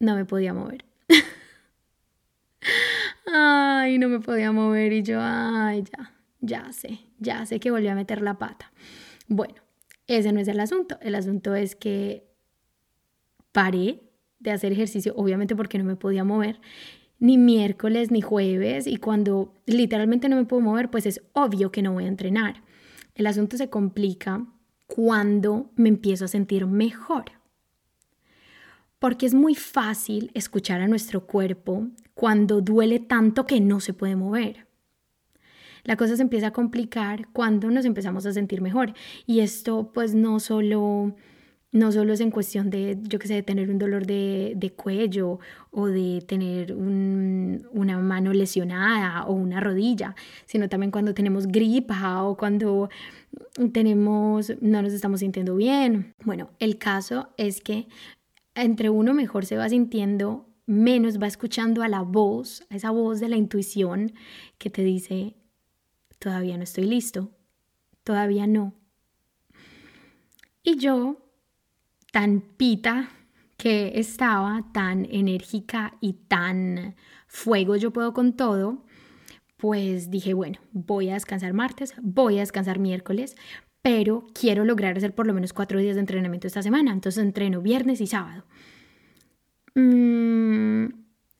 no 0.00 0.16
me 0.16 0.24
podía 0.24 0.52
mover. 0.52 0.84
ay, 3.32 3.98
no 3.98 4.08
me 4.08 4.20
podía 4.20 4.52
mover 4.52 4.92
y 4.92 5.02
yo, 5.02 5.20
ay, 5.22 5.84
ya, 5.84 6.12
ya 6.40 6.72
sé, 6.72 7.00
ya 7.18 7.46
sé 7.46 7.60
que 7.60 7.70
volví 7.70 7.88
a 7.88 7.94
meter 7.94 8.22
la 8.22 8.38
pata. 8.38 8.72
Bueno, 9.28 9.65
ese 10.06 10.32
no 10.32 10.40
es 10.40 10.48
el 10.48 10.60
asunto. 10.60 10.98
El 11.00 11.14
asunto 11.14 11.54
es 11.54 11.74
que 11.76 12.26
paré 13.52 14.02
de 14.38 14.52
hacer 14.52 14.72
ejercicio, 14.72 15.14
obviamente 15.16 15.56
porque 15.56 15.78
no 15.78 15.84
me 15.84 15.96
podía 15.96 16.24
mover, 16.24 16.60
ni 17.18 17.38
miércoles 17.38 18.10
ni 18.10 18.20
jueves, 18.20 18.86
y 18.86 18.98
cuando 18.98 19.54
literalmente 19.64 20.28
no 20.28 20.36
me 20.36 20.44
puedo 20.44 20.62
mover, 20.62 20.90
pues 20.90 21.06
es 21.06 21.22
obvio 21.32 21.72
que 21.72 21.82
no 21.82 21.92
voy 21.92 22.04
a 22.04 22.08
entrenar. 22.08 22.62
El 23.14 23.26
asunto 23.26 23.56
se 23.56 23.70
complica 23.70 24.46
cuando 24.86 25.70
me 25.74 25.88
empiezo 25.88 26.26
a 26.26 26.28
sentir 26.28 26.66
mejor. 26.66 27.24
Porque 28.98 29.26
es 29.26 29.34
muy 29.34 29.54
fácil 29.54 30.30
escuchar 30.34 30.80
a 30.80 30.88
nuestro 30.88 31.26
cuerpo 31.26 31.88
cuando 32.14 32.60
duele 32.60 32.98
tanto 33.00 33.46
que 33.46 33.60
no 33.60 33.80
se 33.80 33.94
puede 33.94 34.16
mover 34.16 34.65
la 35.86 35.96
cosa 35.96 36.16
se 36.16 36.22
empieza 36.22 36.48
a 36.48 36.52
complicar 36.52 37.28
cuando 37.32 37.70
nos 37.70 37.84
empezamos 37.84 38.26
a 38.26 38.32
sentir 38.32 38.60
mejor. 38.60 38.92
Y 39.24 39.40
esto 39.40 39.92
pues 39.94 40.14
no 40.14 40.40
solo, 40.40 41.14
no 41.70 41.92
solo 41.92 42.12
es 42.12 42.20
en 42.20 42.32
cuestión 42.32 42.70
de, 42.70 42.98
yo 43.02 43.20
qué 43.20 43.28
sé, 43.28 43.34
de 43.34 43.42
tener 43.44 43.70
un 43.70 43.78
dolor 43.78 44.04
de, 44.04 44.74
cuello 44.76 45.38
o 45.70 45.86
de 45.86 46.24
tener 46.26 46.74
una 46.74 47.98
mano 47.98 48.32
lesionada 48.32 49.24
o 49.26 49.34
una 49.34 49.60
rodilla, 49.60 50.16
sino 50.44 50.68
también 50.68 50.90
cuando 50.90 51.14
tenemos 51.14 51.46
gripa 51.46 52.24
o 52.24 52.36
cuando 52.36 52.90
tenemos, 53.72 54.52
no 54.60 54.82
nos 54.82 54.92
estamos 54.92 55.20
sintiendo 55.20 55.54
bien. 55.54 56.14
Bueno, 56.24 56.50
el 56.58 56.78
caso 56.78 57.28
es 57.36 57.60
que 57.60 57.86
entre 58.56 58.90
uno 58.90 59.14
mejor 59.14 59.46
se 59.46 59.56
va 59.56 59.68
sintiendo, 59.68 60.48
menos 60.66 61.22
va 61.22 61.28
escuchando 61.28 61.84
a 61.84 61.88
la 61.88 62.02
voz, 62.02 62.66
a 62.70 62.76
esa 62.76 62.90
voz 62.90 63.20
de 63.20 63.28
la 63.28 63.36
intuición 63.36 64.12
que 64.58 64.68
te 64.68 64.82
dice, 64.82 65.36
todavía 66.18 66.56
no 66.56 66.64
estoy 66.64 66.84
listo, 66.84 67.30
todavía 68.04 68.46
no. 68.46 68.74
Y 70.62 70.78
yo, 70.78 71.16
tan 72.12 72.40
pita 72.40 73.08
que 73.56 73.98
estaba, 73.98 74.64
tan 74.72 75.06
enérgica 75.06 75.96
y 76.00 76.14
tan 76.14 76.94
fuego 77.26 77.76
yo 77.76 77.92
puedo 77.92 78.12
con 78.12 78.36
todo, 78.36 78.84
pues 79.56 80.10
dije, 80.10 80.34
bueno, 80.34 80.58
voy 80.72 81.08
a 81.10 81.14
descansar 81.14 81.52
martes, 81.52 81.94
voy 82.02 82.36
a 82.36 82.40
descansar 82.40 82.78
miércoles, 82.78 83.36
pero 83.82 84.26
quiero 84.34 84.64
lograr 84.64 84.96
hacer 84.96 85.14
por 85.14 85.26
lo 85.26 85.34
menos 85.34 85.52
cuatro 85.52 85.78
días 85.78 85.94
de 85.94 86.00
entrenamiento 86.00 86.46
esta 86.46 86.62
semana, 86.62 86.92
entonces 86.92 87.22
entreno 87.22 87.62
viernes 87.62 88.00
y 88.00 88.06
sábado. 88.06 88.44
Mm, 89.74 90.86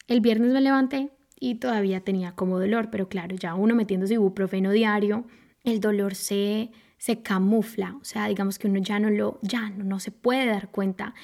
el 0.08 0.20
viernes 0.20 0.52
me 0.52 0.60
levanté, 0.60 1.10
y 1.38 1.56
todavía 1.56 2.00
tenía 2.00 2.32
como 2.32 2.58
dolor, 2.58 2.88
pero 2.90 3.08
claro, 3.08 3.36
ya 3.36 3.54
uno 3.54 3.74
metiéndose 3.74 4.14
ibuprofeno 4.14 4.70
diario, 4.70 5.26
el 5.64 5.80
dolor 5.80 6.14
se, 6.14 6.70
se 6.98 7.22
camufla, 7.22 7.96
o 8.00 8.04
sea, 8.04 8.28
digamos 8.28 8.58
que 8.58 8.68
uno 8.68 8.80
ya 8.80 8.98
no 8.98 9.10
lo, 9.10 9.38
ya 9.42 9.70
no, 9.70 9.84
no 9.84 10.00
se 10.00 10.10
puede 10.10 10.46
dar 10.46 10.70
cuenta 10.70 11.14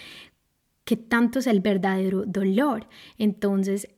que 0.84 0.96
tanto 0.96 1.38
es 1.38 1.46
el 1.46 1.60
verdadero 1.60 2.24
dolor. 2.26 2.88
Entonces, 3.18 3.88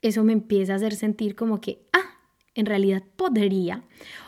eso 0.00 0.24
me 0.24 0.32
empieza 0.32 0.72
a 0.72 0.76
hacer 0.76 0.94
sentir 0.94 1.34
como 1.34 1.60
que, 1.60 1.86
ah, 1.92 2.18
en 2.54 2.66
realidad 2.66 3.02
podría. 3.16 3.84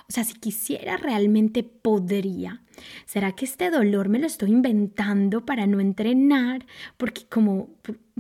O 0.09 0.13
sea, 0.13 0.25
si 0.25 0.35
quisiera 0.35 0.97
realmente 0.97 1.63
podría. 1.63 2.63
¿Será 3.07 3.33
que 3.33 3.45
este 3.45 3.71
dolor 3.71 4.09
me 4.09 4.19
lo 4.19 4.27
estoy 4.27 4.51
inventando 4.51 5.45
para 5.45 5.67
no 5.67 5.81
entrenar? 5.81 6.67
Porque 6.97 7.25
como 7.29 7.71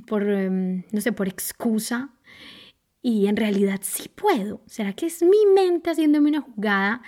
por, 0.07 0.28
em, 0.28 0.85
no 0.93 1.00
sé, 1.00 1.12
por 1.12 1.28
excusa 1.28 2.11
y 3.05 3.27
en 3.27 3.37
realidad 3.37 3.81
sí 3.83 4.09
puedo. 4.09 4.63
¿Será 4.65 4.95
que 4.95 5.05
es 5.05 5.23
mi 5.23 5.45
mente 5.55 5.91
haciéndome 5.91 6.31
una 6.31 6.41
jugada 6.41 7.03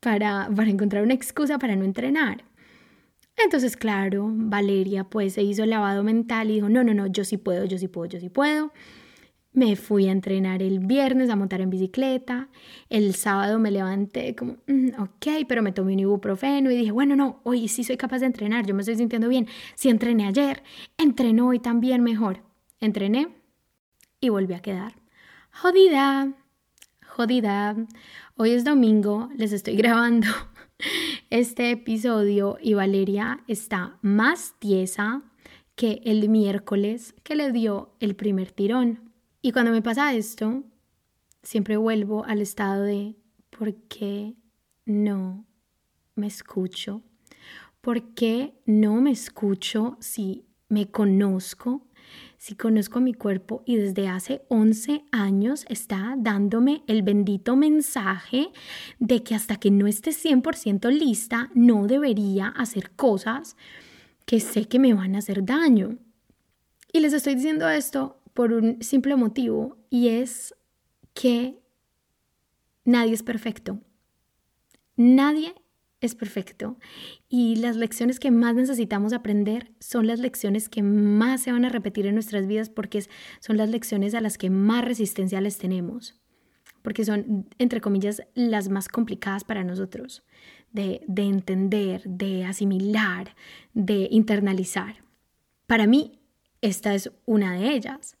para, 0.00 0.50
para 0.54 0.68
encontrar 0.68 1.04
una 1.04 1.14
excusa 1.14 1.56
para 1.56 1.76
no 1.76 1.84
entrenar? 1.84 2.44
Entonces, 3.36 3.76
claro, 3.76 4.28
Valeria 4.28 5.04
pues 5.04 5.34
se 5.34 5.44
hizo 5.44 5.62
el 5.62 5.70
lavado 5.70 6.02
mental 6.02 6.50
y 6.50 6.54
dijo, 6.54 6.68
no, 6.68 6.82
no, 6.82 6.94
no, 6.94 7.06
yo 7.06 7.24
sí 7.24 7.36
puedo, 7.36 7.64
yo 7.64 7.78
sí 7.78 7.86
puedo, 7.86 8.06
yo 8.06 8.18
sí 8.18 8.28
puedo. 8.28 8.72
Me 9.52 9.76
fui 9.76 10.08
a 10.08 10.12
entrenar 10.12 10.62
el 10.64 10.80
viernes 10.80 11.30
a 11.30 11.36
montar 11.36 11.60
en 11.60 11.70
bicicleta. 11.70 12.48
El 12.90 13.14
sábado 13.14 13.60
me 13.60 13.70
levanté 13.70 14.34
como, 14.34 14.56
mm, 14.66 15.00
ok, 15.00 15.46
pero 15.46 15.62
me 15.62 15.70
tomé 15.70 15.92
un 15.92 16.00
ibuprofeno 16.00 16.72
y 16.72 16.76
dije, 16.76 16.90
bueno, 16.90 17.14
no, 17.14 17.40
hoy 17.44 17.68
sí 17.68 17.84
soy 17.84 17.96
capaz 17.96 18.18
de 18.18 18.26
entrenar, 18.26 18.66
yo 18.66 18.74
me 18.74 18.82
estoy 18.82 18.96
sintiendo 18.96 19.28
bien. 19.28 19.46
Si 19.76 19.90
entrené 19.90 20.26
ayer, 20.26 20.64
entreno 20.98 21.46
hoy 21.46 21.60
también 21.60 22.02
mejor. 22.02 22.42
Entrené 22.80 23.28
y 24.20 24.28
volví 24.30 24.54
a 24.54 24.60
quedar. 24.60 25.05
Jodida, 25.58 26.34
jodida. 27.06 27.74
Hoy 28.36 28.50
es 28.50 28.62
domingo, 28.62 29.30
les 29.36 29.52
estoy 29.52 29.74
grabando 29.78 30.28
este 31.30 31.70
episodio 31.70 32.58
y 32.60 32.74
Valeria 32.74 33.42
está 33.48 33.98
más 34.02 34.54
tiesa 34.58 35.22
que 35.74 36.02
el 36.04 36.28
miércoles 36.28 37.14
que 37.22 37.36
le 37.36 37.52
dio 37.52 37.94
el 38.00 38.14
primer 38.16 38.52
tirón. 38.52 39.14
Y 39.40 39.52
cuando 39.52 39.70
me 39.70 39.80
pasa 39.80 40.12
esto, 40.12 40.62
siempre 41.42 41.78
vuelvo 41.78 42.26
al 42.26 42.42
estado 42.42 42.82
de 42.82 43.16
¿por 43.48 43.74
qué 43.88 44.34
no 44.84 45.46
me 46.16 46.26
escucho? 46.26 47.02
¿Por 47.80 48.12
qué 48.12 48.60
no 48.66 49.00
me 49.00 49.12
escucho 49.12 49.96
si 50.00 50.44
me 50.68 50.90
conozco? 50.90 51.85
Si 52.46 52.54
conozco 52.54 53.00
mi 53.00 53.12
cuerpo 53.12 53.64
y 53.66 53.74
desde 53.74 54.06
hace 54.06 54.46
11 54.50 55.02
años 55.10 55.66
está 55.68 56.14
dándome 56.16 56.84
el 56.86 57.02
bendito 57.02 57.56
mensaje 57.56 58.52
de 59.00 59.24
que 59.24 59.34
hasta 59.34 59.56
que 59.56 59.72
no 59.72 59.88
esté 59.88 60.12
100% 60.12 60.88
lista 60.92 61.50
no 61.56 61.88
debería 61.88 62.46
hacer 62.46 62.92
cosas 62.92 63.56
que 64.26 64.38
sé 64.38 64.68
que 64.68 64.78
me 64.78 64.94
van 64.94 65.16
a 65.16 65.18
hacer 65.18 65.44
daño. 65.44 65.98
Y 66.92 67.00
les 67.00 67.14
estoy 67.14 67.34
diciendo 67.34 67.68
esto 67.68 68.22
por 68.32 68.52
un 68.52 68.80
simple 68.80 69.16
motivo 69.16 69.78
y 69.90 70.10
es 70.10 70.54
que 71.14 71.58
nadie 72.84 73.14
es 73.14 73.24
perfecto. 73.24 73.80
Nadie 74.94 75.52
es 76.00 76.14
perfecto 76.14 76.78
y 77.28 77.56
las 77.56 77.76
lecciones 77.76 78.20
que 78.20 78.30
más 78.30 78.54
necesitamos 78.54 79.12
aprender 79.12 79.72
son 79.80 80.06
las 80.06 80.20
lecciones 80.20 80.68
que 80.68 80.82
más 80.82 81.42
se 81.42 81.52
van 81.52 81.64
a 81.64 81.68
repetir 81.70 82.06
en 82.06 82.14
nuestras 82.14 82.46
vidas 82.46 82.68
porque 82.68 83.04
son 83.40 83.56
las 83.56 83.70
lecciones 83.70 84.14
a 84.14 84.20
las 84.20 84.36
que 84.38 84.50
más 84.50 84.84
resistencia 84.84 85.40
les 85.40 85.58
tenemos, 85.58 86.20
porque 86.82 87.04
son, 87.04 87.48
entre 87.58 87.80
comillas, 87.80 88.22
las 88.34 88.68
más 88.68 88.88
complicadas 88.88 89.44
para 89.44 89.64
nosotros 89.64 90.22
de, 90.72 91.00
de 91.06 91.22
entender, 91.22 92.02
de 92.04 92.44
asimilar, 92.44 93.34
de 93.72 94.08
internalizar. 94.10 95.02
Para 95.66 95.86
mí, 95.86 96.20
esta 96.60 96.94
es 96.94 97.10
una 97.24 97.54
de 97.54 97.74
ellas. 97.74 98.16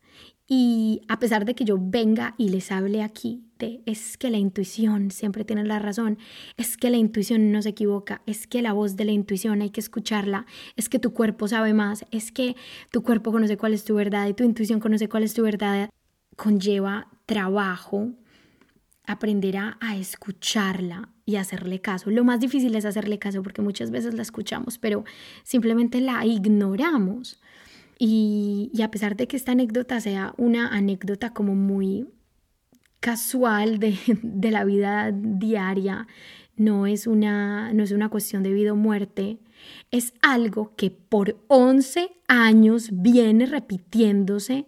Y 0.48 1.02
a 1.08 1.18
pesar 1.18 1.44
de 1.44 1.54
que 1.54 1.64
yo 1.64 1.76
venga 1.78 2.34
y 2.38 2.48
les 2.50 2.70
hable 2.70 3.02
aquí 3.02 3.45
es 3.58 4.16
que 4.18 4.30
la 4.30 4.38
intuición 4.38 5.10
siempre 5.10 5.44
tiene 5.44 5.64
la 5.64 5.78
razón, 5.78 6.18
es 6.56 6.76
que 6.76 6.90
la 6.90 6.96
intuición 6.96 7.52
no 7.52 7.62
se 7.62 7.70
equivoca, 7.70 8.22
es 8.26 8.46
que 8.46 8.62
la 8.62 8.72
voz 8.72 8.96
de 8.96 9.04
la 9.04 9.12
intuición 9.12 9.62
hay 9.62 9.70
que 9.70 9.80
escucharla, 9.80 10.46
es 10.76 10.88
que 10.88 10.98
tu 10.98 11.12
cuerpo 11.12 11.48
sabe 11.48 11.74
más, 11.74 12.04
es 12.10 12.32
que 12.32 12.56
tu 12.90 13.02
cuerpo 13.02 13.32
conoce 13.32 13.56
cuál 13.56 13.74
es 13.74 13.84
tu 13.84 13.94
verdad 13.94 14.28
y 14.28 14.34
tu 14.34 14.44
intuición 14.44 14.80
conoce 14.80 15.08
cuál 15.08 15.22
es 15.22 15.34
tu 15.34 15.42
verdad, 15.42 15.90
conlleva 16.36 17.08
trabajo 17.24 18.12
aprender 19.06 19.56
a, 19.56 19.78
escucharla 19.96 21.08
y 21.24 21.36
hacerle 21.36 21.80
caso. 21.80 22.10
Lo 22.10 22.24
más 22.24 22.40
difícil 22.40 22.74
es 22.74 22.84
hacerle 22.84 23.18
caso 23.18 23.42
porque 23.42 23.62
muchas 23.62 23.90
veces 23.90 24.14
la 24.14 24.22
escuchamos, 24.22 24.78
pero 24.78 25.04
simplemente 25.44 26.00
la 26.00 26.24
ignoramos. 26.26 27.40
Y, 27.98 28.70
a 28.82 28.90
pesar 28.90 29.16
de 29.16 29.26
que 29.26 29.36
esta 29.36 29.52
anécdota 29.52 30.00
sea 30.00 30.34
una 30.36 30.68
anécdota 30.68 31.32
como 31.32 31.54
muy 31.54 32.06
casual 33.00 33.78
de, 33.78 33.98
de 34.22 34.50
la 34.50 34.64
vida 34.64 35.12
diaria, 35.12 36.06
no 36.56 36.86
es, 36.86 37.06
una, 37.06 37.72
no 37.72 37.82
es 37.82 37.92
una 37.92 38.08
cuestión 38.08 38.42
de 38.42 38.52
vida 38.52 38.72
o 38.72 38.76
muerte, 38.76 39.38
es 39.90 40.14
algo 40.22 40.74
que 40.76 40.90
por 40.90 41.42
11 41.48 42.10
años 42.28 42.88
viene 42.92 43.46
repitiéndose 43.46 44.66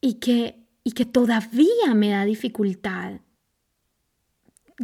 y 0.00 0.14
que, 0.14 0.58
y 0.82 0.92
que 0.92 1.04
todavía 1.04 1.94
me 1.94 2.10
da 2.10 2.24
dificultad 2.24 3.20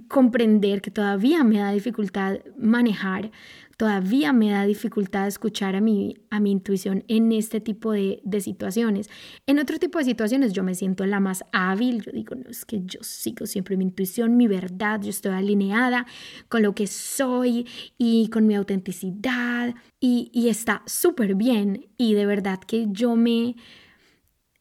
comprender, 0.08 0.80
que 0.80 0.90
todavía 0.90 1.44
me 1.44 1.58
da 1.58 1.70
dificultad 1.70 2.38
manejar, 2.56 3.30
todavía 3.76 4.32
me 4.32 4.50
da 4.50 4.64
dificultad 4.64 5.26
escuchar 5.26 5.76
a 5.76 5.80
mi, 5.80 6.16
a 6.30 6.40
mi 6.40 6.50
intuición 6.50 7.04
en 7.08 7.32
este 7.32 7.60
tipo 7.60 7.92
de, 7.92 8.20
de, 8.24 8.40
situaciones. 8.40 9.08
En 9.46 9.58
otro 9.58 9.78
tipo 9.78 9.98
de 9.98 10.04
situaciones 10.04 10.52
yo 10.52 10.62
me 10.62 10.74
siento 10.74 11.04
la 11.06 11.20
más 11.20 11.44
hábil, 11.52 12.02
yo 12.02 12.12
digo, 12.12 12.34
no, 12.34 12.50
es 12.50 12.64
que 12.64 12.82
yo 12.84 13.00
sigo 13.02 13.46
siempre 13.46 13.76
mi 13.76 13.84
intuición, 13.84 14.36
mi 14.36 14.46
verdad, 14.46 15.00
yo 15.00 15.10
estoy 15.10 15.32
alineada 15.32 16.06
con 16.48 16.62
lo 16.62 16.74
que 16.74 16.86
soy 16.86 17.66
y 17.98 18.28
con 18.28 18.46
mi 18.46 18.54
autenticidad 18.54 19.74
y, 20.00 20.30
está 20.52 20.82
súper 20.86 21.34
bien 21.34 21.86
y 21.96 22.12
de 22.12 22.26
verdad 22.26 22.58
que 22.58 22.86
yo 22.90 23.16
me, 23.16 23.56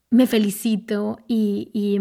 me 0.10 0.26
felicito 0.26 1.18
y, 1.28 1.70
y 1.74 2.00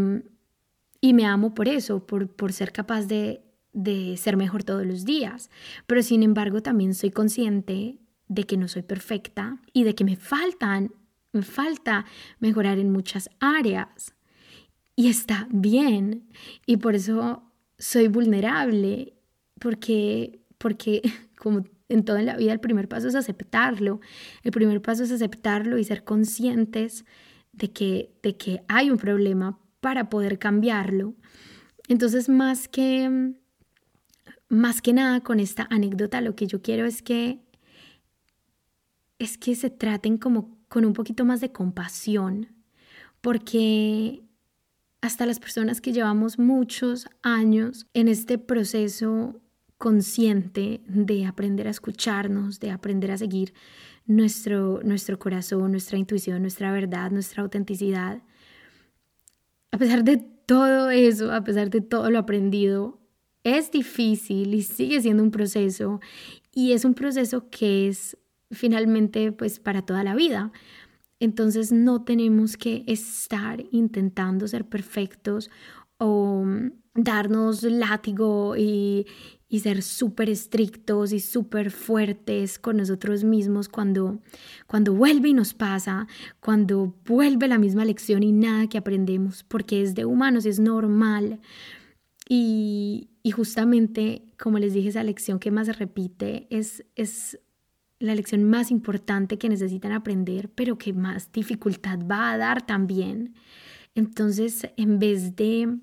y 1.00 1.14
me 1.14 1.24
amo 1.24 1.54
por 1.54 1.68
eso, 1.68 2.06
por, 2.06 2.28
por 2.28 2.52
ser 2.52 2.72
capaz 2.72 3.06
de, 3.06 3.42
de 3.72 4.16
ser 4.16 4.36
mejor 4.36 4.64
todos 4.64 4.86
los 4.86 5.04
días. 5.04 5.50
Pero 5.86 6.02
sin 6.02 6.22
embargo 6.22 6.62
también 6.62 6.94
soy 6.94 7.10
consciente 7.10 7.98
de 8.28 8.44
que 8.44 8.56
no 8.56 8.68
soy 8.68 8.82
perfecta 8.82 9.60
y 9.72 9.84
de 9.84 9.94
que 9.94 10.04
me 10.04 10.16
faltan, 10.16 10.92
me 11.32 11.42
falta 11.42 12.04
mejorar 12.38 12.78
en 12.78 12.90
muchas 12.92 13.28
áreas. 13.40 14.14
Y 14.96 15.08
está 15.08 15.48
bien. 15.50 16.28
Y 16.66 16.76
por 16.76 16.94
eso 16.94 17.42
soy 17.78 18.08
vulnerable, 18.08 19.14
porque, 19.58 20.40
porque 20.58 21.02
como 21.38 21.64
en 21.88 22.04
toda 22.04 22.22
la 22.22 22.36
vida 22.36 22.52
el 22.52 22.60
primer 22.60 22.88
paso 22.88 23.08
es 23.08 23.14
aceptarlo. 23.14 24.00
El 24.42 24.52
primer 24.52 24.80
paso 24.80 25.02
es 25.02 25.10
aceptarlo 25.10 25.78
y 25.78 25.84
ser 25.84 26.04
conscientes 26.04 27.04
de 27.52 27.72
que, 27.72 28.12
de 28.22 28.36
que 28.36 28.62
hay 28.68 28.90
un 28.90 28.96
problema 28.96 29.58
para 29.80 30.08
poder 30.08 30.38
cambiarlo. 30.38 31.14
Entonces, 31.88 32.28
más 32.28 32.68
que, 32.68 33.32
más 34.50 34.82
que 34.82 34.92
nada 34.92 35.20
con 35.20 35.40
esta 35.40 35.66
anécdota, 35.70 36.20
lo 36.20 36.34
que 36.34 36.46
yo 36.46 36.60
quiero 36.60 36.84
es 36.84 37.00
que, 37.00 37.40
es 39.18 39.38
que 39.38 39.54
se 39.54 39.70
traten 39.70 40.18
como 40.18 40.58
con 40.68 40.84
un 40.84 40.92
poquito 40.92 41.24
más 41.24 41.40
de 41.40 41.52
compasión, 41.52 42.48
porque 43.20 44.22
hasta 45.00 45.24
las 45.24 45.38
personas 45.38 45.80
que 45.80 45.92
llevamos 45.92 46.38
muchos 46.38 47.08
años 47.22 47.86
en 47.94 48.08
este 48.08 48.38
proceso 48.38 49.40
consciente 49.78 50.82
de 50.86 51.26
aprender 51.26 51.66
a 51.68 51.70
escucharnos, 51.70 52.60
de 52.60 52.70
aprender 52.70 53.12
a 53.12 53.18
seguir 53.18 53.54
nuestro, 54.04 54.80
nuestro 54.82 55.18
corazón, 55.18 55.70
nuestra 55.70 55.96
intuición, 55.96 56.42
nuestra 56.42 56.72
verdad, 56.72 57.12
nuestra 57.12 57.42
autenticidad, 57.42 58.22
a 59.70 59.78
pesar 59.78 60.02
de 60.02 60.18
todo 60.18 60.90
eso, 60.90 61.32
a 61.32 61.44
pesar 61.44 61.70
de 61.70 61.80
todo 61.80 62.10
lo 62.10 62.18
aprendido, 62.18 62.99
es 63.44 63.70
difícil 63.70 64.54
y 64.54 64.62
sigue 64.62 65.00
siendo 65.00 65.22
un 65.22 65.30
proceso 65.30 66.00
y 66.52 66.72
es 66.72 66.84
un 66.84 66.94
proceso 66.94 67.48
que 67.50 67.88
es 67.88 68.16
finalmente 68.50 69.32
pues 69.32 69.60
para 69.60 69.82
toda 69.82 70.04
la 70.04 70.14
vida. 70.14 70.52
Entonces 71.20 71.70
no 71.70 72.02
tenemos 72.02 72.56
que 72.56 72.82
estar 72.86 73.62
intentando 73.70 74.48
ser 74.48 74.64
perfectos 74.66 75.50
o 75.98 76.44
darnos 76.94 77.62
látigo 77.62 78.56
y, 78.56 79.06
y 79.48 79.60
ser 79.60 79.82
súper 79.82 80.30
estrictos 80.30 81.12
y 81.12 81.20
súper 81.20 81.70
fuertes 81.70 82.58
con 82.58 82.78
nosotros 82.78 83.24
mismos 83.24 83.68
cuando, 83.68 84.20
cuando 84.66 84.94
vuelve 84.94 85.28
y 85.28 85.34
nos 85.34 85.54
pasa, 85.54 86.06
cuando 86.40 86.94
vuelve 87.04 87.48
la 87.48 87.58
misma 87.58 87.84
lección 87.84 88.22
y 88.22 88.32
nada 88.32 88.68
que 88.68 88.78
aprendemos, 88.78 89.44
porque 89.44 89.82
es 89.82 89.94
de 89.94 90.04
humanos, 90.04 90.46
es 90.46 90.58
normal. 90.58 91.40
Y, 92.28 93.09
y 93.22 93.32
justamente, 93.32 94.22
como 94.38 94.58
les 94.58 94.72
dije, 94.72 94.88
esa 94.88 95.02
lección 95.02 95.38
que 95.38 95.50
más 95.50 95.66
se 95.66 95.74
repite 95.74 96.46
es, 96.50 96.84
es 96.96 97.38
la 97.98 98.14
lección 98.14 98.44
más 98.44 98.70
importante 98.70 99.38
que 99.38 99.48
necesitan 99.48 99.92
aprender, 99.92 100.50
pero 100.50 100.78
que 100.78 100.92
más 100.92 101.30
dificultad 101.30 101.98
va 102.10 102.32
a 102.32 102.38
dar 102.38 102.66
también. 102.66 103.34
Entonces, 103.94 104.66
en 104.76 104.98
vez 104.98 105.36
de 105.36 105.78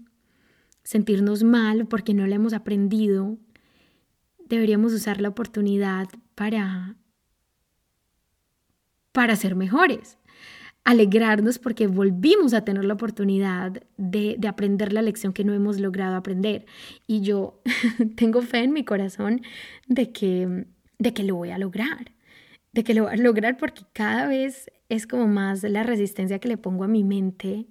sentirnos 0.83 1.43
mal 1.43 1.87
porque 1.87 2.13
no 2.13 2.25
la 2.25 2.35
hemos 2.35 2.53
aprendido, 2.53 3.37
deberíamos 4.47 4.93
usar 4.93 5.21
la 5.21 5.29
oportunidad 5.29 6.07
para, 6.33 6.95
para 9.11 9.35
ser 9.35 9.55
mejores. 9.55 10.17
Alegrarnos 10.87 11.59
porque 11.59 11.87
volvimos 11.87 12.53
a 12.53 12.63
tener 12.63 12.85
la 12.85 12.93
oportunidad 12.93 13.83
de, 13.97 14.35
de 14.37 14.47
aprender 14.47 14.93
la 14.93 15.01
lección 15.01 15.33
que 15.33 15.43
no 15.43 15.53
hemos 15.53 15.79
logrado 15.79 16.15
aprender. 16.15 16.65
Y 17.07 17.21
yo 17.21 17.61
tengo 18.15 18.41
fe 18.41 18.59
en 18.59 18.71
mi 18.71 18.85
corazón 18.85 19.41
de 19.87 20.11
que, 20.11 20.65
de 20.97 21.13
que 21.13 21.23
lo 21.23 21.35
voy 21.35 21.49
a 21.49 21.57
lograr 21.57 22.11
de 22.73 22.83
que 22.83 22.93
lo 22.93 23.05
voy 23.05 23.13
a 23.13 23.17
lograr 23.17 23.57
porque 23.57 23.81
cada 23.91 24.27
vez 24.27 24.69
es 24.87 25.07
como 25.07 25.27
más 25.27 25.63
la 25.63 25.81
resistencia 25.81 26.37
que 26.37 26.47
le 26.47 26.57
pongo 26.57 26.83
a 26.83 26.87
mi 26.87 27.03
mente 27.03 27.65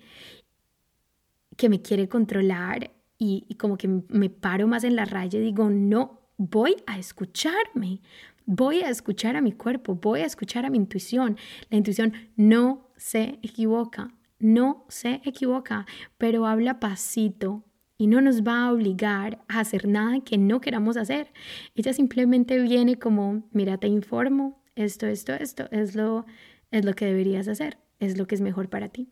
que 1.57 1.69
me 1.69 1.81
quiere 1.81 2.09
controlar 2.09 2.91
y, 3.19 3.55
como 3.59 3.79
que 3.79 3.89
me 3.89 4.29
paro 4.31 4.67
más 4.67 4.85
en 4.85 4.95
la 4.97 5.07
raya 5.07 5.39
y 5.39 5.43
digo, 5.43 5.71
no, 5.71 6.21
voy 6.37 6.77
a 6.87 6.99
escucharme, 6.99 8.01
voy 8.45 8.81
a 8.81 8.91
escuchar 8.91 9.37
a 9.37 9.41
mi 9.41 9.53
cuerpo, 9.53 9.95
voy 9.95 10.21
a 10.21 10.27
escuchar 10.27 10.67
a 10.67 10.71
mi 10.71 10.77
intuición. 10.77 11.39
La 11.71 11.79
intuición 11.79 12.13
no 12.37 12.86
se 12.97 13.39
equivoca, 13.43 14.15
no 14.39 14.85
se 14.89 15.21
equivoca, 15.25 15.87
pero 16.19 16.47
habla 16.47 16.81
pasito 16.81 17.65
y 17.99 18.07
no 18.07 18.21
nos 18.21 18.43
va 18.43 18.67
a 18.67 18.73
obligar 18.73 19.43
a 19.49 19.61
hacer 19.61 19.89
nada 19.89 20.21
que 20.21 20.39
no 20.39 20.61
queramos 20.61 20.97
hacer. 20.97 21.33
Ella 21.75 21.93
simplemente 21.93 22.59
viene 22.59 22.99
como, 22.99 23.49
mira, 23.53 23.79
te 23.79 23.89
informo, 23.89 24.63
esto, 24.75 25.07
esto, 25.07 25.33
esto 25.33 25.69
es 25.71 25.95
lo, 25.95 26.27
es 26.71 26.85
lo 26.85 26.93
que 26.95 27.07
deberías 27.07 27.49
hacer, 27.49 27.79
es 27.99 28.19
lo 28.19 28.27
que 28.27 28.35
es 28.35 28.41
mejor 28.41 28.69
para 28.69 28.89
ti. 28.89 29.09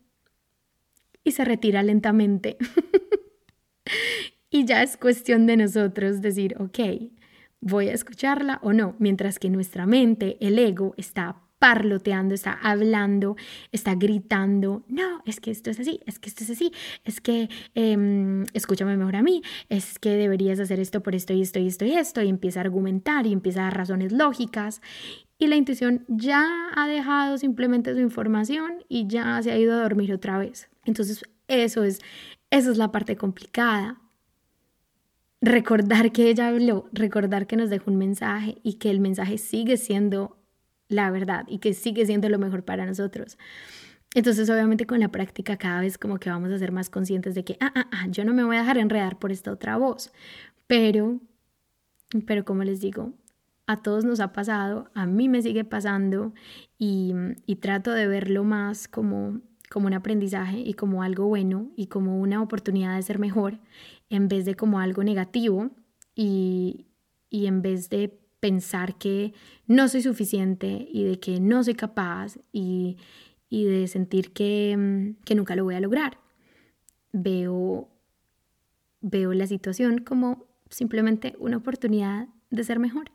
Y 1.23 1.31
se 1.31 1.43
retira 1.43 1.81
lentamente. 1.81 2.57
y 4.51 4.65
ya 4.65 4.83
es 4.83 4.97
cuestión 4.97 5.47
de 5.47 5.57
nosotros 5.57 6.21
decir, 6.21 6.55
ok, 6.59 6.79
voy 7.61 7.89
a 7.89 7.93
escucharla 7.93 8.59
o 8.61 8.73
no, 8.73 8.95
mientras 8.99 9.39
que 9.39 9.49
nuestra 9.49 9.87
mente, 9.87 10.37
el 10.39 10.59
ego, 10.59 10.93
está 10.97 11.41
parloteando, 11.65 12.35
está 12.35 12.53
hablando, 12.61 13.37
está 13.71 13.95
gritando, 13.95 14.83
no, 14.87 15.23
es 15.25 15.39
que 15.39 15.49
esto 15.49 15.71
es 15.71 15.79
así, 15.79 15.99
es 16.05 16.19
que 16.19 16.29
esto 16.29 16.43
es 16.43 16.51
así, 16.51 16.71
es 17.03 17.21
que 17.21 17.49
em, 17.73 18.43
escúchame 18.53 18.95
mejor 18.95 19.15
a 19.15 19.23
mí, 19.23 19.41
es 19.67 19.97
que 19.97 20.11
deberías 20.11 20.59
hacer 20.59 20.79
esto 20.79 21.01
por 21.01 21.15
esto 21.15 21.33
y 21.33 21.41
esto 21.41 21.57
y 21.57 21.65
esto 21.65 21.83
y 21.85 21.93
esto, 21.93 22.21
y 22.21 22.29
empieza 22.29 22.59
a 22.59 22.65
argumentar 22.65 23.25
y 23.25 23.33
empieza 23.33 23.61
a 23.61 23.63
dar 23.63 23.77
razones 23.77 24.11
lógicas. 24.11 24.79
Y 25.39 25.47
la 25.47 25.55
intuición 25.55 26.05
ya 26.07 26.47
ha 26.75 26.87
dejado 26.87 27.39
simplemente 27.39 27.93
su 27.93 27.99
información 27.99 28.83
y 28.87 29.07
ya 29.07 29.41
se 29.41 29.51
ha 29.51 29.57
ido 29.57 29.73
a 29.73 29.81
dormir 29.81 30.13
otra 30.13 30.37
vez. 30.37 30.69
Entonces, 30.83 31.23
eso 31.47 31.83
es, 31.83 31.99
eso 32.51 32.69
es 32.69 32.77
la 32.77 32.91
parte 32.91 33.15
complicada. 33.15 33.99
Recordar 35.41 36.11
que 36.11 36.29
ella 36.29 36.49
habló, 36.49 36.89
recordar 36.93 37.47
que 37.47 37.55
nos 37.55 37.71
dejó 37.71 37.89
un 37.89 37.97
mensaje 37.97 38.59
y 38.61 38.73
que 38.73 38.91
el 38.91 38.99
mensaje 38.99 39.39
sigue 39.39 39.77
siendo 39.77 40.44
la 40.87 41.11
verdad 41.11 41.45
y 41.47 41.59
que 41.59 41.73
sigue 41.73 42.05
siendo 42.05 42.29
lo 42.29 42.39
mejor 42.39 42.63
para 42.63 42.85
nosotros. 42.85 43.37
Entonces, 44.13 44.49
obviamente 44.49 44.85
con 44.85 44.99
la 44.99 45.09
práctica 45.09 45.57
cada 45.57 45.81
vez 45.81 45.97
como 45.97 46.19
que 46.19 46.29
vamos 46.29 46.49
a 46.51 46.57
ser 46.57 46.71
más 46.71 46.89
conscientes 46.89 47.35
de 47.35 47.43
que, 47.43 47.57
ah, 47.59 47.71
ah, 47.75 47.89
ah, 47.91 48.07
yo 48.09 48.23
no 48.23 48.33
me 48.33 48.43
voy 48.43 48.55
a 48.55 48.59
dejar 48.61 48.77
enredar 48.77 49.19
por 49.19 49.31
esta 49.31 49.51
otra 49.51 49.77
voz. 49.77 50.11
Pero, 50.67 51.19
pero 52.25 52.45
como 52.45 52.63
les 52.63 52.79
digo, 52.79 53.13
a 53.67 53.81
todos 53.81 54.05
nos 54.05 54.19
ha 54.21 54.31
pasado, 54.31 54.89
a 54.93 55.05
mí 55.05 55.27
me 55.27 55.41
sigue 55.41 55.65
pasando 55.65 56.33
y, 56.77 57.13
y 57.45 57.57
trato 57.57 57.91
de 57.91 58.07
verlo 58.07 58.43
más 58.43 58.87
como, 58.87 59.41
como 59.69 59.87
un 59.87 59.93
aprendizaje 59.93 60.59
y 60.59 60.75
como 60.75 61.03
algo 61.03 61.27
bueno 61.27 61.71
y 61.75 61.87
como 61.87 62.19
una 62.19 62.41
oportunidad 62.41 62.95
de 62.95 63.01
ser 63.01 63.19
mejor 63.19 63.59
en 64.09 64.27
vez 64.27 64.45
de 64.45 64.55
como 64.55 64.79
algo 64.79 65.03
negativo 65.03 65.71
y, 66.15 66.85
y 67.29 67.47
en 67.47 67.61
vez 67.61 67.89
de 67.89 68.17
pensar 68.45 68.95
que 68.99 69.33
no 69.65 69.87
soy 69.87 70.03
suficiente 70.03 70.87
y 70.91 71.03
de 71.03 71.19
que 71.19 71.39
no 71.39 71.63
soy 71.63 71.73
capaz 71.73 72.37
y, 72.51 72.95
de 73.49 73.87
sentir 73.87 74.33
que, 74.33 75.15
que, 75.25 75.33
nunca 75.33 75.55
lo 75.55 75.63
voy 75.63 75.73
a 75.73 75.79
lograr. 75.79 76.19
Veo, 77.11 77.89
veo 79.01 79.33
la 79.33 79.47
situación 79.47 79.97
como 79.97 80.45
simplemente 80.69 81.35
una 81.39 81.57
oportunidad 81.57 82.27
de 82.51 82.63
ser 82.63 82.77
mejor. 82.77 83.09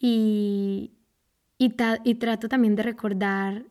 Y, 0.00 0.94
y, 1.58 1.72
y 2.02 2.14
trato 2.16 2.48
también 2.48 2.74
de 2.74 2.82
recordar 2.82 3.66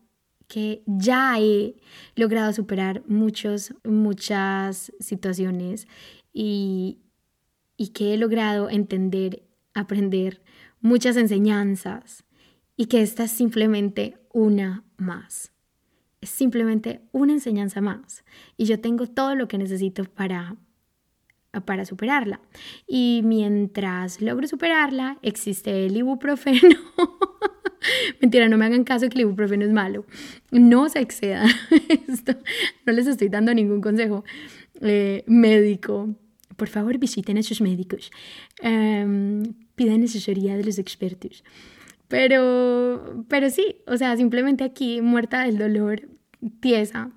que 0.47 0.81
ya 0.85 1.37
he 1.41 1.75
logrado 2.15 2.53
superar 2.53 3.03
muchos, 3.05 3.73
muchas 3.83 4.93
situaciones 5.01 5.89
y, 6.31 6.99
y 7.75 7.89
que 7.89 8.13
he 8.13 8.17
logrado 8.17 8.69
entender, 8.69 9.43
aprender 9.73 10.41
muchas 10.81 11.17
enseñanzas 11.17 12.23
y 12.77 12.85
que 12.87 13.01
esta 13.01 13.25
es 13.25 13.31
simplemente 13.31 14.17
una 14.33 14.83
más. 14.97 15.51
Es 16.21 16.29
simplemente 16.29 17.01
una 17.11 17.33
enseñanza 17.33 17.81
más 17.81 18.23
y 18.57 18.65
yo 18.65 18.79
tengo 18.79 19.07
todo 19.07 19.35
lo 19.35 19.47
que 19.47 19.57
necesito 19.57 20.05
para 20.05 20.57
para 21.61 21.85
superarla. 21.85 22.41
Y 22.87 23.21
mientras 23.23 24.21
logro 24.21 24.47
superarla, 24.47 25.17
existe 25.21 25.85
el 25.85 25.95
ibuprofeno. 25.95 26.77
Mentira, 28.21 28.49
no 28.49 28.57
me 28.57 28.65
hagan 28.65 28.83
caso 28.83 29.07
que 29.07 29.15
el 29.15 29.21
ibuprofeno 29.21 29.63
es 29.63 29.71
malo. 29.71 30.05
No 30.51 30.89
se 30.89 30.99
exceda 30.99 31.45
Esto, 32.07 32.33
no 32.85 32.93
les 32.93 33.07
estoy 33.07 33.29
dando 33.29 33.53
ningún 33.53 33.81
consejo 33.81 34.23
eh, 34.81 35.23
médico. 35.27 36.15
Por 36.55 36.69
favor, 36.69 36.97
visiten 36.97 37.37
a 37.37 37.43
sus 37.43 37.61
médicos. 37.61 38.11
Um, 38.63 39.43
pidan 39.75 40.03
asesoría 40.03 40.55
de 40.55 40.63
los 40.63 40.79
expertos. 40.79 41.43
Pero, 42.07 43.25
pero 43.27 43.49
sí, 43.49 43.77
o 43.87 43.97
sea, 43.97 44.15
simplemente 44.15 44.63
aquí, 44.63 45.01
muerta 45.01 45.43
del 45.43 45.57
dolor, 45.57 46.07
tiesa. 46.59 47.11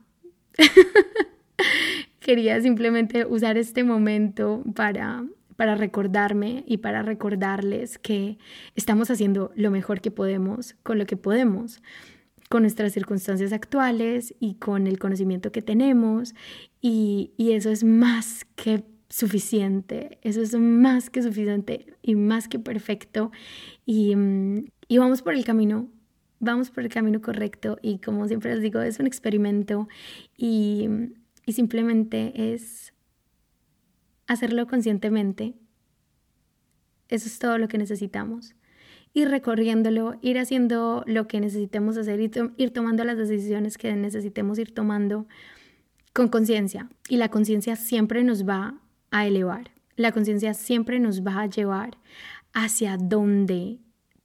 Quería 2.20 2.60
simplemente 2.60 3.24
usar 3.26 3.58
este 3.58 3.84
momento 3.84 4.62
para, 4.74 5.24
para 5.56 5.74
recordarme 5.74 6.64
y 6.66 6.78
para 6.78 7.02
recordarles 7.02 7.98
que 7.98 8.38
estamos 8.76 9.10
haciendo 9.10 9.52
lo 9.54 9.70
mejor 9.70 10.00
que 10.00 10.10
podemos 10.10 10.74
con 10.82 10.98
lo 10.98 11.06
que 11.06 11.16
podemos, 11.16 11.82
con 12.48 12.62
nuestras 12.62 12.92
circunstancias 12.92 13.52
actuales 13.52 14.34
y 14.40 14.54
con 14.54 14.86
el 14.86 14.98
conocimiento 14.98 15.52
que 15.52 15.62
tenemos. 15.62 16.34
Y, 16.80 17.32
y 17.36 17.52
eso 17.52 17.70
es 17.70 17.84
más 17.84 18.46
que 18.56 18.84
suficiente, 19.08 20.18
eso 20.22 20.42
es 20.42 20.54
más 20.54 21.10
que 21.10 21.22
suficiente 21.22 21.86
y 22.02 22.14
más 22.14 22.48
que 22.48 22.58
perfecto 22.58 23.30
y, 23.86 24.14
mm, 24.14 24.66
y, 24.88 24.98
vamos 24.98 25.22
por 25.22 25.34
el 25.34 25.44
camino, 25.44 25.88
vamos 26.40 26.70
por 26.70 26.84
el 26.84 26.90
camino 26.90 27.20
correcto 27.20 27.78
y 27.82 27.98
como 27.98 28.28
siempre 28.28 28.52
les 28.54 28.62
digo, 28.62 28.80
es 28.80 28.98
un 28.98 29.06
experimento 29.06 29.88
y, 30.36 30.88
y 31.46 31.52
simplemente 31.52 32.52
es 32.52 32.92
hacerlo 34.26 34.66
conscientemente. 34.66 35.54
Eso 37.08 37.26
es 37.26 37.38
todo 37.38 37.56
lo 37.56 37.68
que 37.68 37.78
necesitamos. 37.78 38.54
Ir 39.14 39.30
recorriéndolo, 39.30 40.18
ir 40.20 40.38
haciendo 40.38 41.02
lo 41.06 41.26
que 41.26 41.40
necesitemos 41.40 41.96
hacer, 41.96 42.20
y 42.20 42.30
ir 42.58 42.70
tomando 42.72 43.02
las 43.04 43.16
decisiones 43.16 43.78
que 43.78 43.96
necesitemos 43.96 44.58
ir 44.58 44.74
tomando 44.74 45.26
con 46.12 46.28
conciencia. 46.28 46.90
Y 47.08 47.16
la 47.16 47.30
conciencia 47.30 47.74
siempre 47.76 48.22
nos 48.22 48.46
va 48.46 48.78
a 49.10 49.26
elevar. 49.26 49.70
La 49.96 50.12
conciencia 50.12 50.54
siempre 50.54 51.00
nos 51.00 51.22
va 51.22 51.40
a 51.40 51.46
llevar 51.46 51.98
hacia 52.52 52.96
donde 52.96 53.78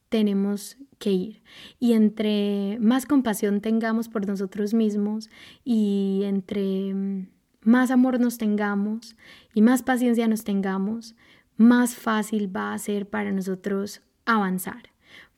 tenemos 0.09 0.77
que 0.99 1.11
ir. 1.11 1.41
Y 1.79 1.93
entre 1.93 2.77
más 2.79 3.05
compasión 3.05 3.61
tengamos 3.61 4.07
por 4.09 4.27
nosotros 4.27 4.73
mismos 4.73 5.29
y 5.65 6.21
entre 6.25 7.27
más 7.61 7.91
amor 7.91 8.19
nos 8.19 8.37
tengamos 8.37 9.15
y 9.53 9.61
más 9.61 9.81
paciencia 9.83 10.27
nos 10.27 10.43
tengamos, 10.43 11.15
más 11.57 11.95
fácil 11.95 12.55
va 12.55 12.73
a 12.73 12.77
ser 12.77 13.09
para 13.09 13.31
nosotros 13.31 14.01
avanzar. 14.25 14.91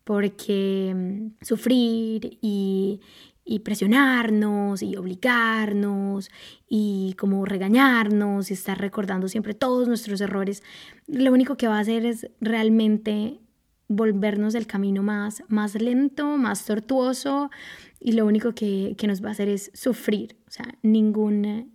Porque 0.04 0.94
mm, 0.96 1.44
sufrir 1.44 2.38
y, 2.42 3.02
y 3.46 3.60
presionarnos 3.60 4.82
y 4.82 4.98
obligarnos 4.98 6.32
y 6.68 7.16
como 7.18 7.46
regañarnos 7.46 8.50
y 8.50 8.56
estar 8.56 8.80
recordando 8.80 9.28
siempre 9.28 9.54
todos 9.54 9.88
nuestros 9.88 10.20
errores, 10.20 10.64
lo 11.08 11.32
único 11.32 11.56
que 11.56 11.68
va 11.68 11.78
a 11.78 11.82
hacer 11.82 12.06
es 12.06 12.28
realmente 12.42 13.40
volvernos 13.88 14.56
el 14.56 14.66
camino 14.66 15.04
más, 15.04 15.44
más 15.48 15.76
lento, 15.76 16.38
más 16.38 16.66
tortuoso 16.66 17.52
y 18.00 18.14
lo 18.14 18.26
único 18.26 18.56
que, 18.56 18.96
que 18.98 19.06
nos 19.06 19.24
va 19.24 19.30
a 19.30 19.34
hacer 19.34 19.48
es 19.48 19.70
sufrir, 19.76 20.38
o 20.48 20.52
sea, 20.52 20.66
ningún, 20.82 21.72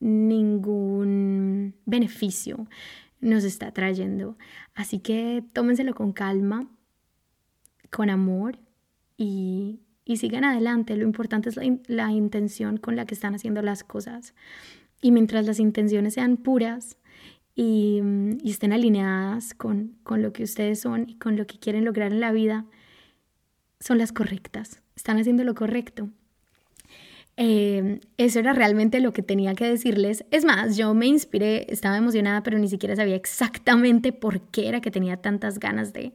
ningún 0.00 1.76
beneficio 1.86 2.66
nos 3.20 3.44
está 3.44 3.72
trayendo. 3.72 4.36
Así 4.74 4.98
que 4.98 5.44
tómenselo 5.52 5.94
con 5.94 6.12
calma, 6.12 6.68
con 7.90 8.10
amor 8.10 8.58
y 9.16 9.78
y 10.04 10.16
sigan 10.16 10.44
adelante. 10.44 10.96
Lo 10.96 11.04
importante 11.04 11.48
es 11.48 11.58
la, 11.86 12.10
intención 12.10 12.76
con 12.76 12.96
la 12.96 13.06
que 13.06 13.14
están 13.14 13.34
haciendo 13.34 13.62
las 13.62 13.84
cosas. 13.84 14.34
Y 15.00 15.12
mientras 15.12 15.46
las 15.46 15.58
intenciones 15.58 16.14
sean 16.14 16.36
puras 16.36 16.96
y, 17.54 18.00
estén 18.44 18.72
alineadas 18.72 19.54
con, 19.54 19.96
con, 20.02 20.22
lo 20.22 20.32
que 20.32 20.44
ustedes 20.44 20.80
son 20.80 21.08
y 21.08 21.16
con 21.16 21.36
lo 21.36 21.46
que 21.46 21.58
quieren 21.58 21.84
lograr 21.84 22.12
en 22.12 22.20
la 22.20 22.32
vida, 22.32 22.66
son 23.80 23.98
las 23.98 24.12
correctas. 24.12 24.82
Están 24.96 25.18
haciendo 25.18 25.44
lo 25.44 25.54
correcto. 25.54 26.08
Eh, 27.36 28.00
eso 28.18 28.40
era 28.40 28.52
realmente 28.52 29.00
lo 29.00 29.12
que 29.12 29.22
tenía 29.22 29.54
que 29.54 29.66
decirles. 29.66 30.24
Es 30.30 30.44
más, 30.44 30.76
yo 30.76 30.92
me 30.94 31.06
inspiré, 31.06 31.66
estaba 31.72 31.96
emocionada, 31.96 32.42
pero 32.42 32.58
ni 32.58 32.68
siquiera 32.68 32.94
sabía 32.94 33.16
exactamente 33.16 34.12
por 34.12 34.40
qué 34.50 34.68
era 34.68 34.80
que 34.80 34.90
tenía 34.90 35.16
tantas 35.16 35.58
ganas 35.58 35.92
de, 35.92 36.12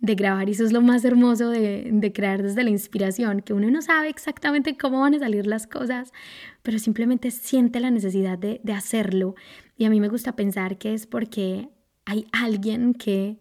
de 0.00 0.14
grabar. 0.16 0.48
Y 0.48 0.52
eso 0.52 0.64
es 0.64 0.72
lo 0.72 0.82
más 0.82 1.04
hermoso 1.04 1.50
de, 1.50 1.88
de 1.92 2.12
crear 2.12 2.42
desde 2.42 2.64
la 2.64 2.70
inspiración, 2.70 3.42
que 3.42 3.52
uno 3.52 3.70
no 3.70 3.80
sabe 3.80 4.08
exactamente 4.08 4.76
cómo 4.76 5.00
van 5.00 5.14
a 5.14 5.20
salir 5.20 5.46
las 5.46 5.66
cosas, 5.66 6.12
pero 6.62 6.78
simplemente 6.78 7.30
siente 7.30 7.78
la 7.78 7.90
necesidad 7.90 8.36
de, 8.36 8.60
de 8.64 8.72
hacerlo. 8.72 9.36
Y 9.78 9.84
a 9.84 9.90
mí 9.90 10.00
me 10.00 10.08
gusta 10.08 10.34
pensar 10.34 10.78
que 10.78 10.94
es 10.94 11.06
porque 11.06 11.68
hay 12.06 12.26
alguien 12.32 12.92
que, 12.94 13.38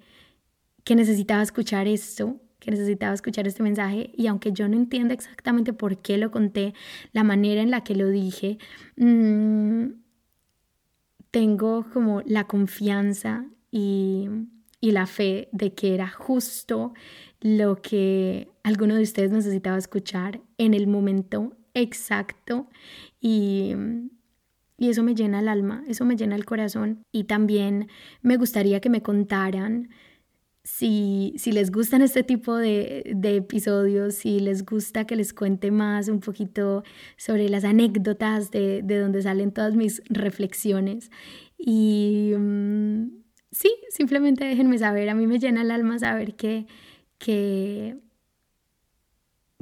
que 0.83 0.95
necesitaba 0.95 1.41
escuchar 1.41 1.87
esto 1.87 2.39
que 2.65 2.71
necesitaba 2.71 3.13
escuchar 3.13 3.47
este 3.47 3.61
mensaje 3.61 4.11
y 4.17 4.25
aunque 4.25 4.51
yo 4.51 4.67
no 4.67 4.75
entienda 4.75 5.13
exactamente 5.13 5.71
por 5.71 5.99
qué 5.99 6.17
lo 6.17 6.31
conté, 6.31 6.73
la 7.13 7.23
manera 7.23 7.61
en 7.61 7.69
la 7.69 7.83
que 7.83 7.93
lo 7.93 8.09
dije, 8.09 8.57
mmm, 8.97 9.85
tengo 11.29 11.85
como 11.93 12.21
la 12.25 12.45
confianza 12.45 13.45
y, 13.69 14.27
y 14.81 14.91
la 14.91 15.05
fe 15.05 15.47
de 15.51 15.73
que 15.73 15.93
era 15.93 16.09
justo 16.09 16.93
lo 17.41 17.81
que 17.81 18.49
alguno 18.63 18.95
de 18.95 19.03
ustedes 19.03 19.31
necesitaba 19.31 19.77
escuchar 19.77 20.41
en 20.57 20.73
el 20.73 20.87
momento 20.87 21.55
exacto 21.75 22.67
y, 23.21 23.75
y 24.77 24.89
eso 24.89 25.03
me 25.03 25.13
llena 25.13 25.39
el 25.39 25.49
alma, 25.49 25.83
eso 25.87 26.03
me 26.03 26.15
llena 26.15 26.35
el 26.35 26.45
corazón 26.45 27.03
y 27.11 27.25
también 27.25 27.89
me 28.23 28.37
gustaría 28.37 28.79
que 28.79 28.89
me 28.89 29.03
contaran 29.03 29.89
si, 30.65 31.35
si 31.37 31.51
les 31.51 31.71
gustan 31.71 32.01
este 32.01 32.23
tipo 32.23 32.55
de, 32.55 33.11
de, 33.15 33.35
episodios, 33.35 34.15
si 34.15 34.39
les 34.39 34.65
gusta 34.65 35.05
que 35.05 35.15
les 35.15 35.31
cuente 35.31 35.69
más 35.69 36.07
un 36.07 36.19
poquito 36.19 36.83
sobre 37.17 37.49
las 37.49 37.63
anécdotas 37.63 38.49
de, 38.49 38.81
de 38.81 38.97
donde 38.97 39.21
salen 39.21 39.51
todas 39.51 39.75
mis 39.75 40.01
reflexiones. 40.09 41.11
Y 41.59 42.33
mm, 42.35 43.09
sí, 43.51 43.75
simplemente 43.89 44.43
déjenme 44.43 44.79
saber, 44.79 45.09
a 45.09 45.13
mí 45.13 45.27
me 45.27 45.37
llena 45.37 45.61
el 45.61 45.69
alma 45.69 45.99
saber 45.99 46.35
que, 46.35 46.65
que, 47.19 47.99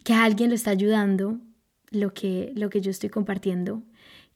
que 0.06 0.14
alguien 0.14 0.50
lo 0.50 0.56
está 0.56 0.72
ayudando, 0.72 1.42
lo 1.92 2.14
que, 2.14 2.54
lo 2.56 2.70
que 2.70 2.80
yo 2.80 2.92
estoy 2.92 3.10
compartiendo, 3.10 3.84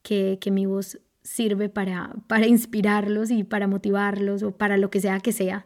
que, 0.04 0.38
que 0.42 0.52
mi 0.52 0.66
voz 0.66 1.00
sirve 1.28 1.68
para, 1.68 2.16
para 2.28 2.48
inspirarlos 2.48 3.32
y 3.32 3.44
para 3.44 3.68
motivarlos 3.68 4.44
o 4.44 4.52
para 4.52 4.78
lo 4.78 4.90
que 4.90 5.02
sea 5.02 5.20
que 5.20 5.34
sea, 5.34 5.66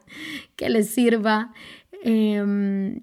que 0.55 0.69
les 0.69 0.89
sirva. 0.89 1.53
Em, 2.03 3.01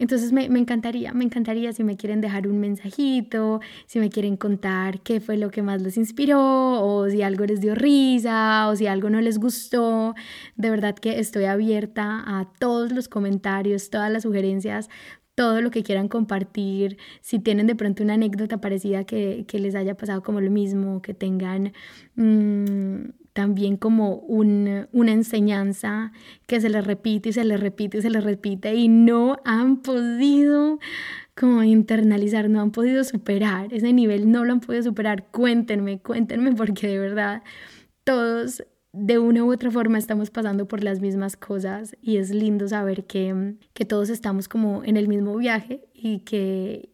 entonces 0.00 0.32
me, 0.32 0.48
me, 0.48 0.58
encantaría, 0.58 1.12
me 1.12 1.24
encantaría 1.24 1.72
si 1.72 1.84
me 1.84 1.96
quieren 1.96 2.20
dejar 2.20 2.48
un 2.48 2.58
mensajito, 2.58 3.60
si 3.86 4.00
me 4.00 4.10
quieren 4.10 4.36
contar 4.36 5.00
qué 5.00 5.20
fue 5.20 5.36
lo 5.36 5.50
que 5.50 5.62
más 5.62 5.80
les 5.82 5.96
inspiró, 5.96 6.40
o 6.82 7.08
si 7.08 7.22
algo 7.22 7.44
les 7.46 7.60
dio 7.60 7.74
risa, 7.74 8.68
o 8.68 8.76
si 8.76 8.86
algo 8.88 9.08
no 9.08 9.20
les 9.20 9.38
gustó. 9.38 10.14
De 10.56 10.70
verdad 10.70 10.96
que 10.96 11.20
estoy 11.20 11.44
abierta 11.44 12.22
a 12.26 12.48
todos 12.58 12.92
los 12.92 13.08
comentarios, 13.08 13.90
todas 13.90 14.10
las 14.10 14.24
sugerencias, 14.24 14.88
todo 15.38 15.60
lo 15.60 15.70
que 15.70 15.84
quieran 15.84 16.08
compartir, 16.08 16.98
si 17.20 17.38
tienen 17.38 17.68
de 17.68 17.76
pronto 17.76 18.02
una 18.02 18.14
anécdota 18.14 18.60
parecida 18.60 19.04
que, 19.04 19.46
les 19.52 19.76
haya 19.76 19.96
pasado 19.96 20.20
como 20.20 20.40
lo 20.40 20.50
mismo, 20.50 21.00
que 21.00 21.14
tengan 21.14 21.74
mmm, 22.16 23.10
también 23.34 23.76
como 23.76 24.16
un, 24.16 24.88
una 24.90 25.12
enseñanza 25.12 26.10
que 26.48 26.60
se 26.60 26.68
les 26.68 26.84
repite 26.84 27.28
y 27.28 27.32
se 27.32 27.44
les 27.44 27.60
repite 27.60 27.98
y 27.98 28.02
se 28.02 28.10
les 28.10 28.24
repite 28.24 28.74
y 28.74 28.88
no 28.88 29.36
han 29.44 29.80
podido 29.80 30.80
como 31.36 31.62
internalizar, 31.62 32.50
no 32.50 32.60
han 32.60 32.72
podido 32.72 33.04
superar 33.04 33.72
ese 33.72 33.92
nivel, 33.92 34.32
no 34.32 34.44
lo 34.44 34.54
han 34.54 34.60
podido 34.60 34.82
superar, 34.82 35.28
cuéntenme, 35.30 36.00
cuéntenme 36.00 36.52
porque 36.56 36.88
de 36.88 36.98
verdad 36.98 37.44
todos 38.02 38.64
de 39.00 39.18
una 39.18 39.44
u 39.44 39.52
otra 39.52 39.70
forma 39.70 39.98
estamos 39.98 40.30
pasando 40.30 40.66
por 40.66 40.82
las 40.82 41.00
mismas 41.00 41.36
cosas 41.36 41.96
y 42.02 42.16
es 42.16 42.30
lindo 42.30 42.66
saber 42.68 43.06
que, 43.06 43.54
que 43.72 43.84
todos 43.84 44.10
estamos 44.10 44.48
como 44.48 44.82
en 44.84 44.96
el 44.96 45.08
mismo 45.08 45.36
viaje 45.36 45.88
y 45.94 46.20
que, 46.20 46.90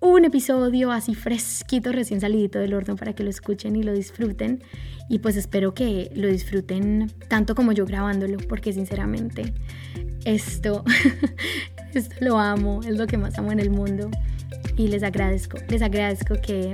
un 0.00 0.24
episodio 0.24 0.92
así 0.92 1.14
fresquito, 1.14 1.90
recién 1.90 2.20
salidito 2.20 2.60
del 2.60 2.74
horno 2.74 2.94
para 2.96 3.14
que 3.14 3.24
lo 3.24 3.30
escuchen 3.30 3.74
y 3.74 3.82
lo 3.82 3.92
disfruten. 3.92 4.62
Y 5.08 5.18
pues 5.18 5.36
espero 5.36 5.74
que 5.74 6.10
lo 6.14 6.28
disfruten 6.28 7.10
tanto 7.28 7.54
como 7.54 7.72
yo 7.72 7.84
grabándolo, 7.84 8.38
porque 8.48 8.72
sinceramente 8.72 9.52
esto, 10.24 10.84
esto 11.94 12.14
lo 12.20 12.38
amo, 12.38 12.80
es 12.82 12.96
lo 12.96 13.06
que 13.06 13.16
más 13.16 13.36
amo 13.38 13.50
en 13.50 13.58
el 13.58 13.70
mundo. 13.70 14.10
Y 14.76 14.88
les 14.88 15.02
agradezco, 15.02 15.58
les 15.68 15.82
agradezco 15.82 16.36
que, 16.40 16.70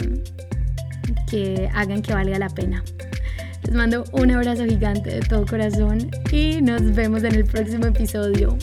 que 1.31 1.71
hagan 1.73 2.03
que 2.03 2.13
valga 2.13 2.39
la 2.39 2.51
pena. 2.51 2.85
Les 3.63 3.75
mando 3.75 4.05
un 4.13 4.31
abrazo 4.31 4.67
gigante 4.67 5.09
de 5.09 5.21
todo 5.21 5.47
corazón 5.47 6.11
y 6.31 6.61
nos 6.61 6.95
vemos 6.95 7.25
en 7.25 7.35
el 7.35 7.47
próximo 7.47 7.87
episodio. 7.87 8.59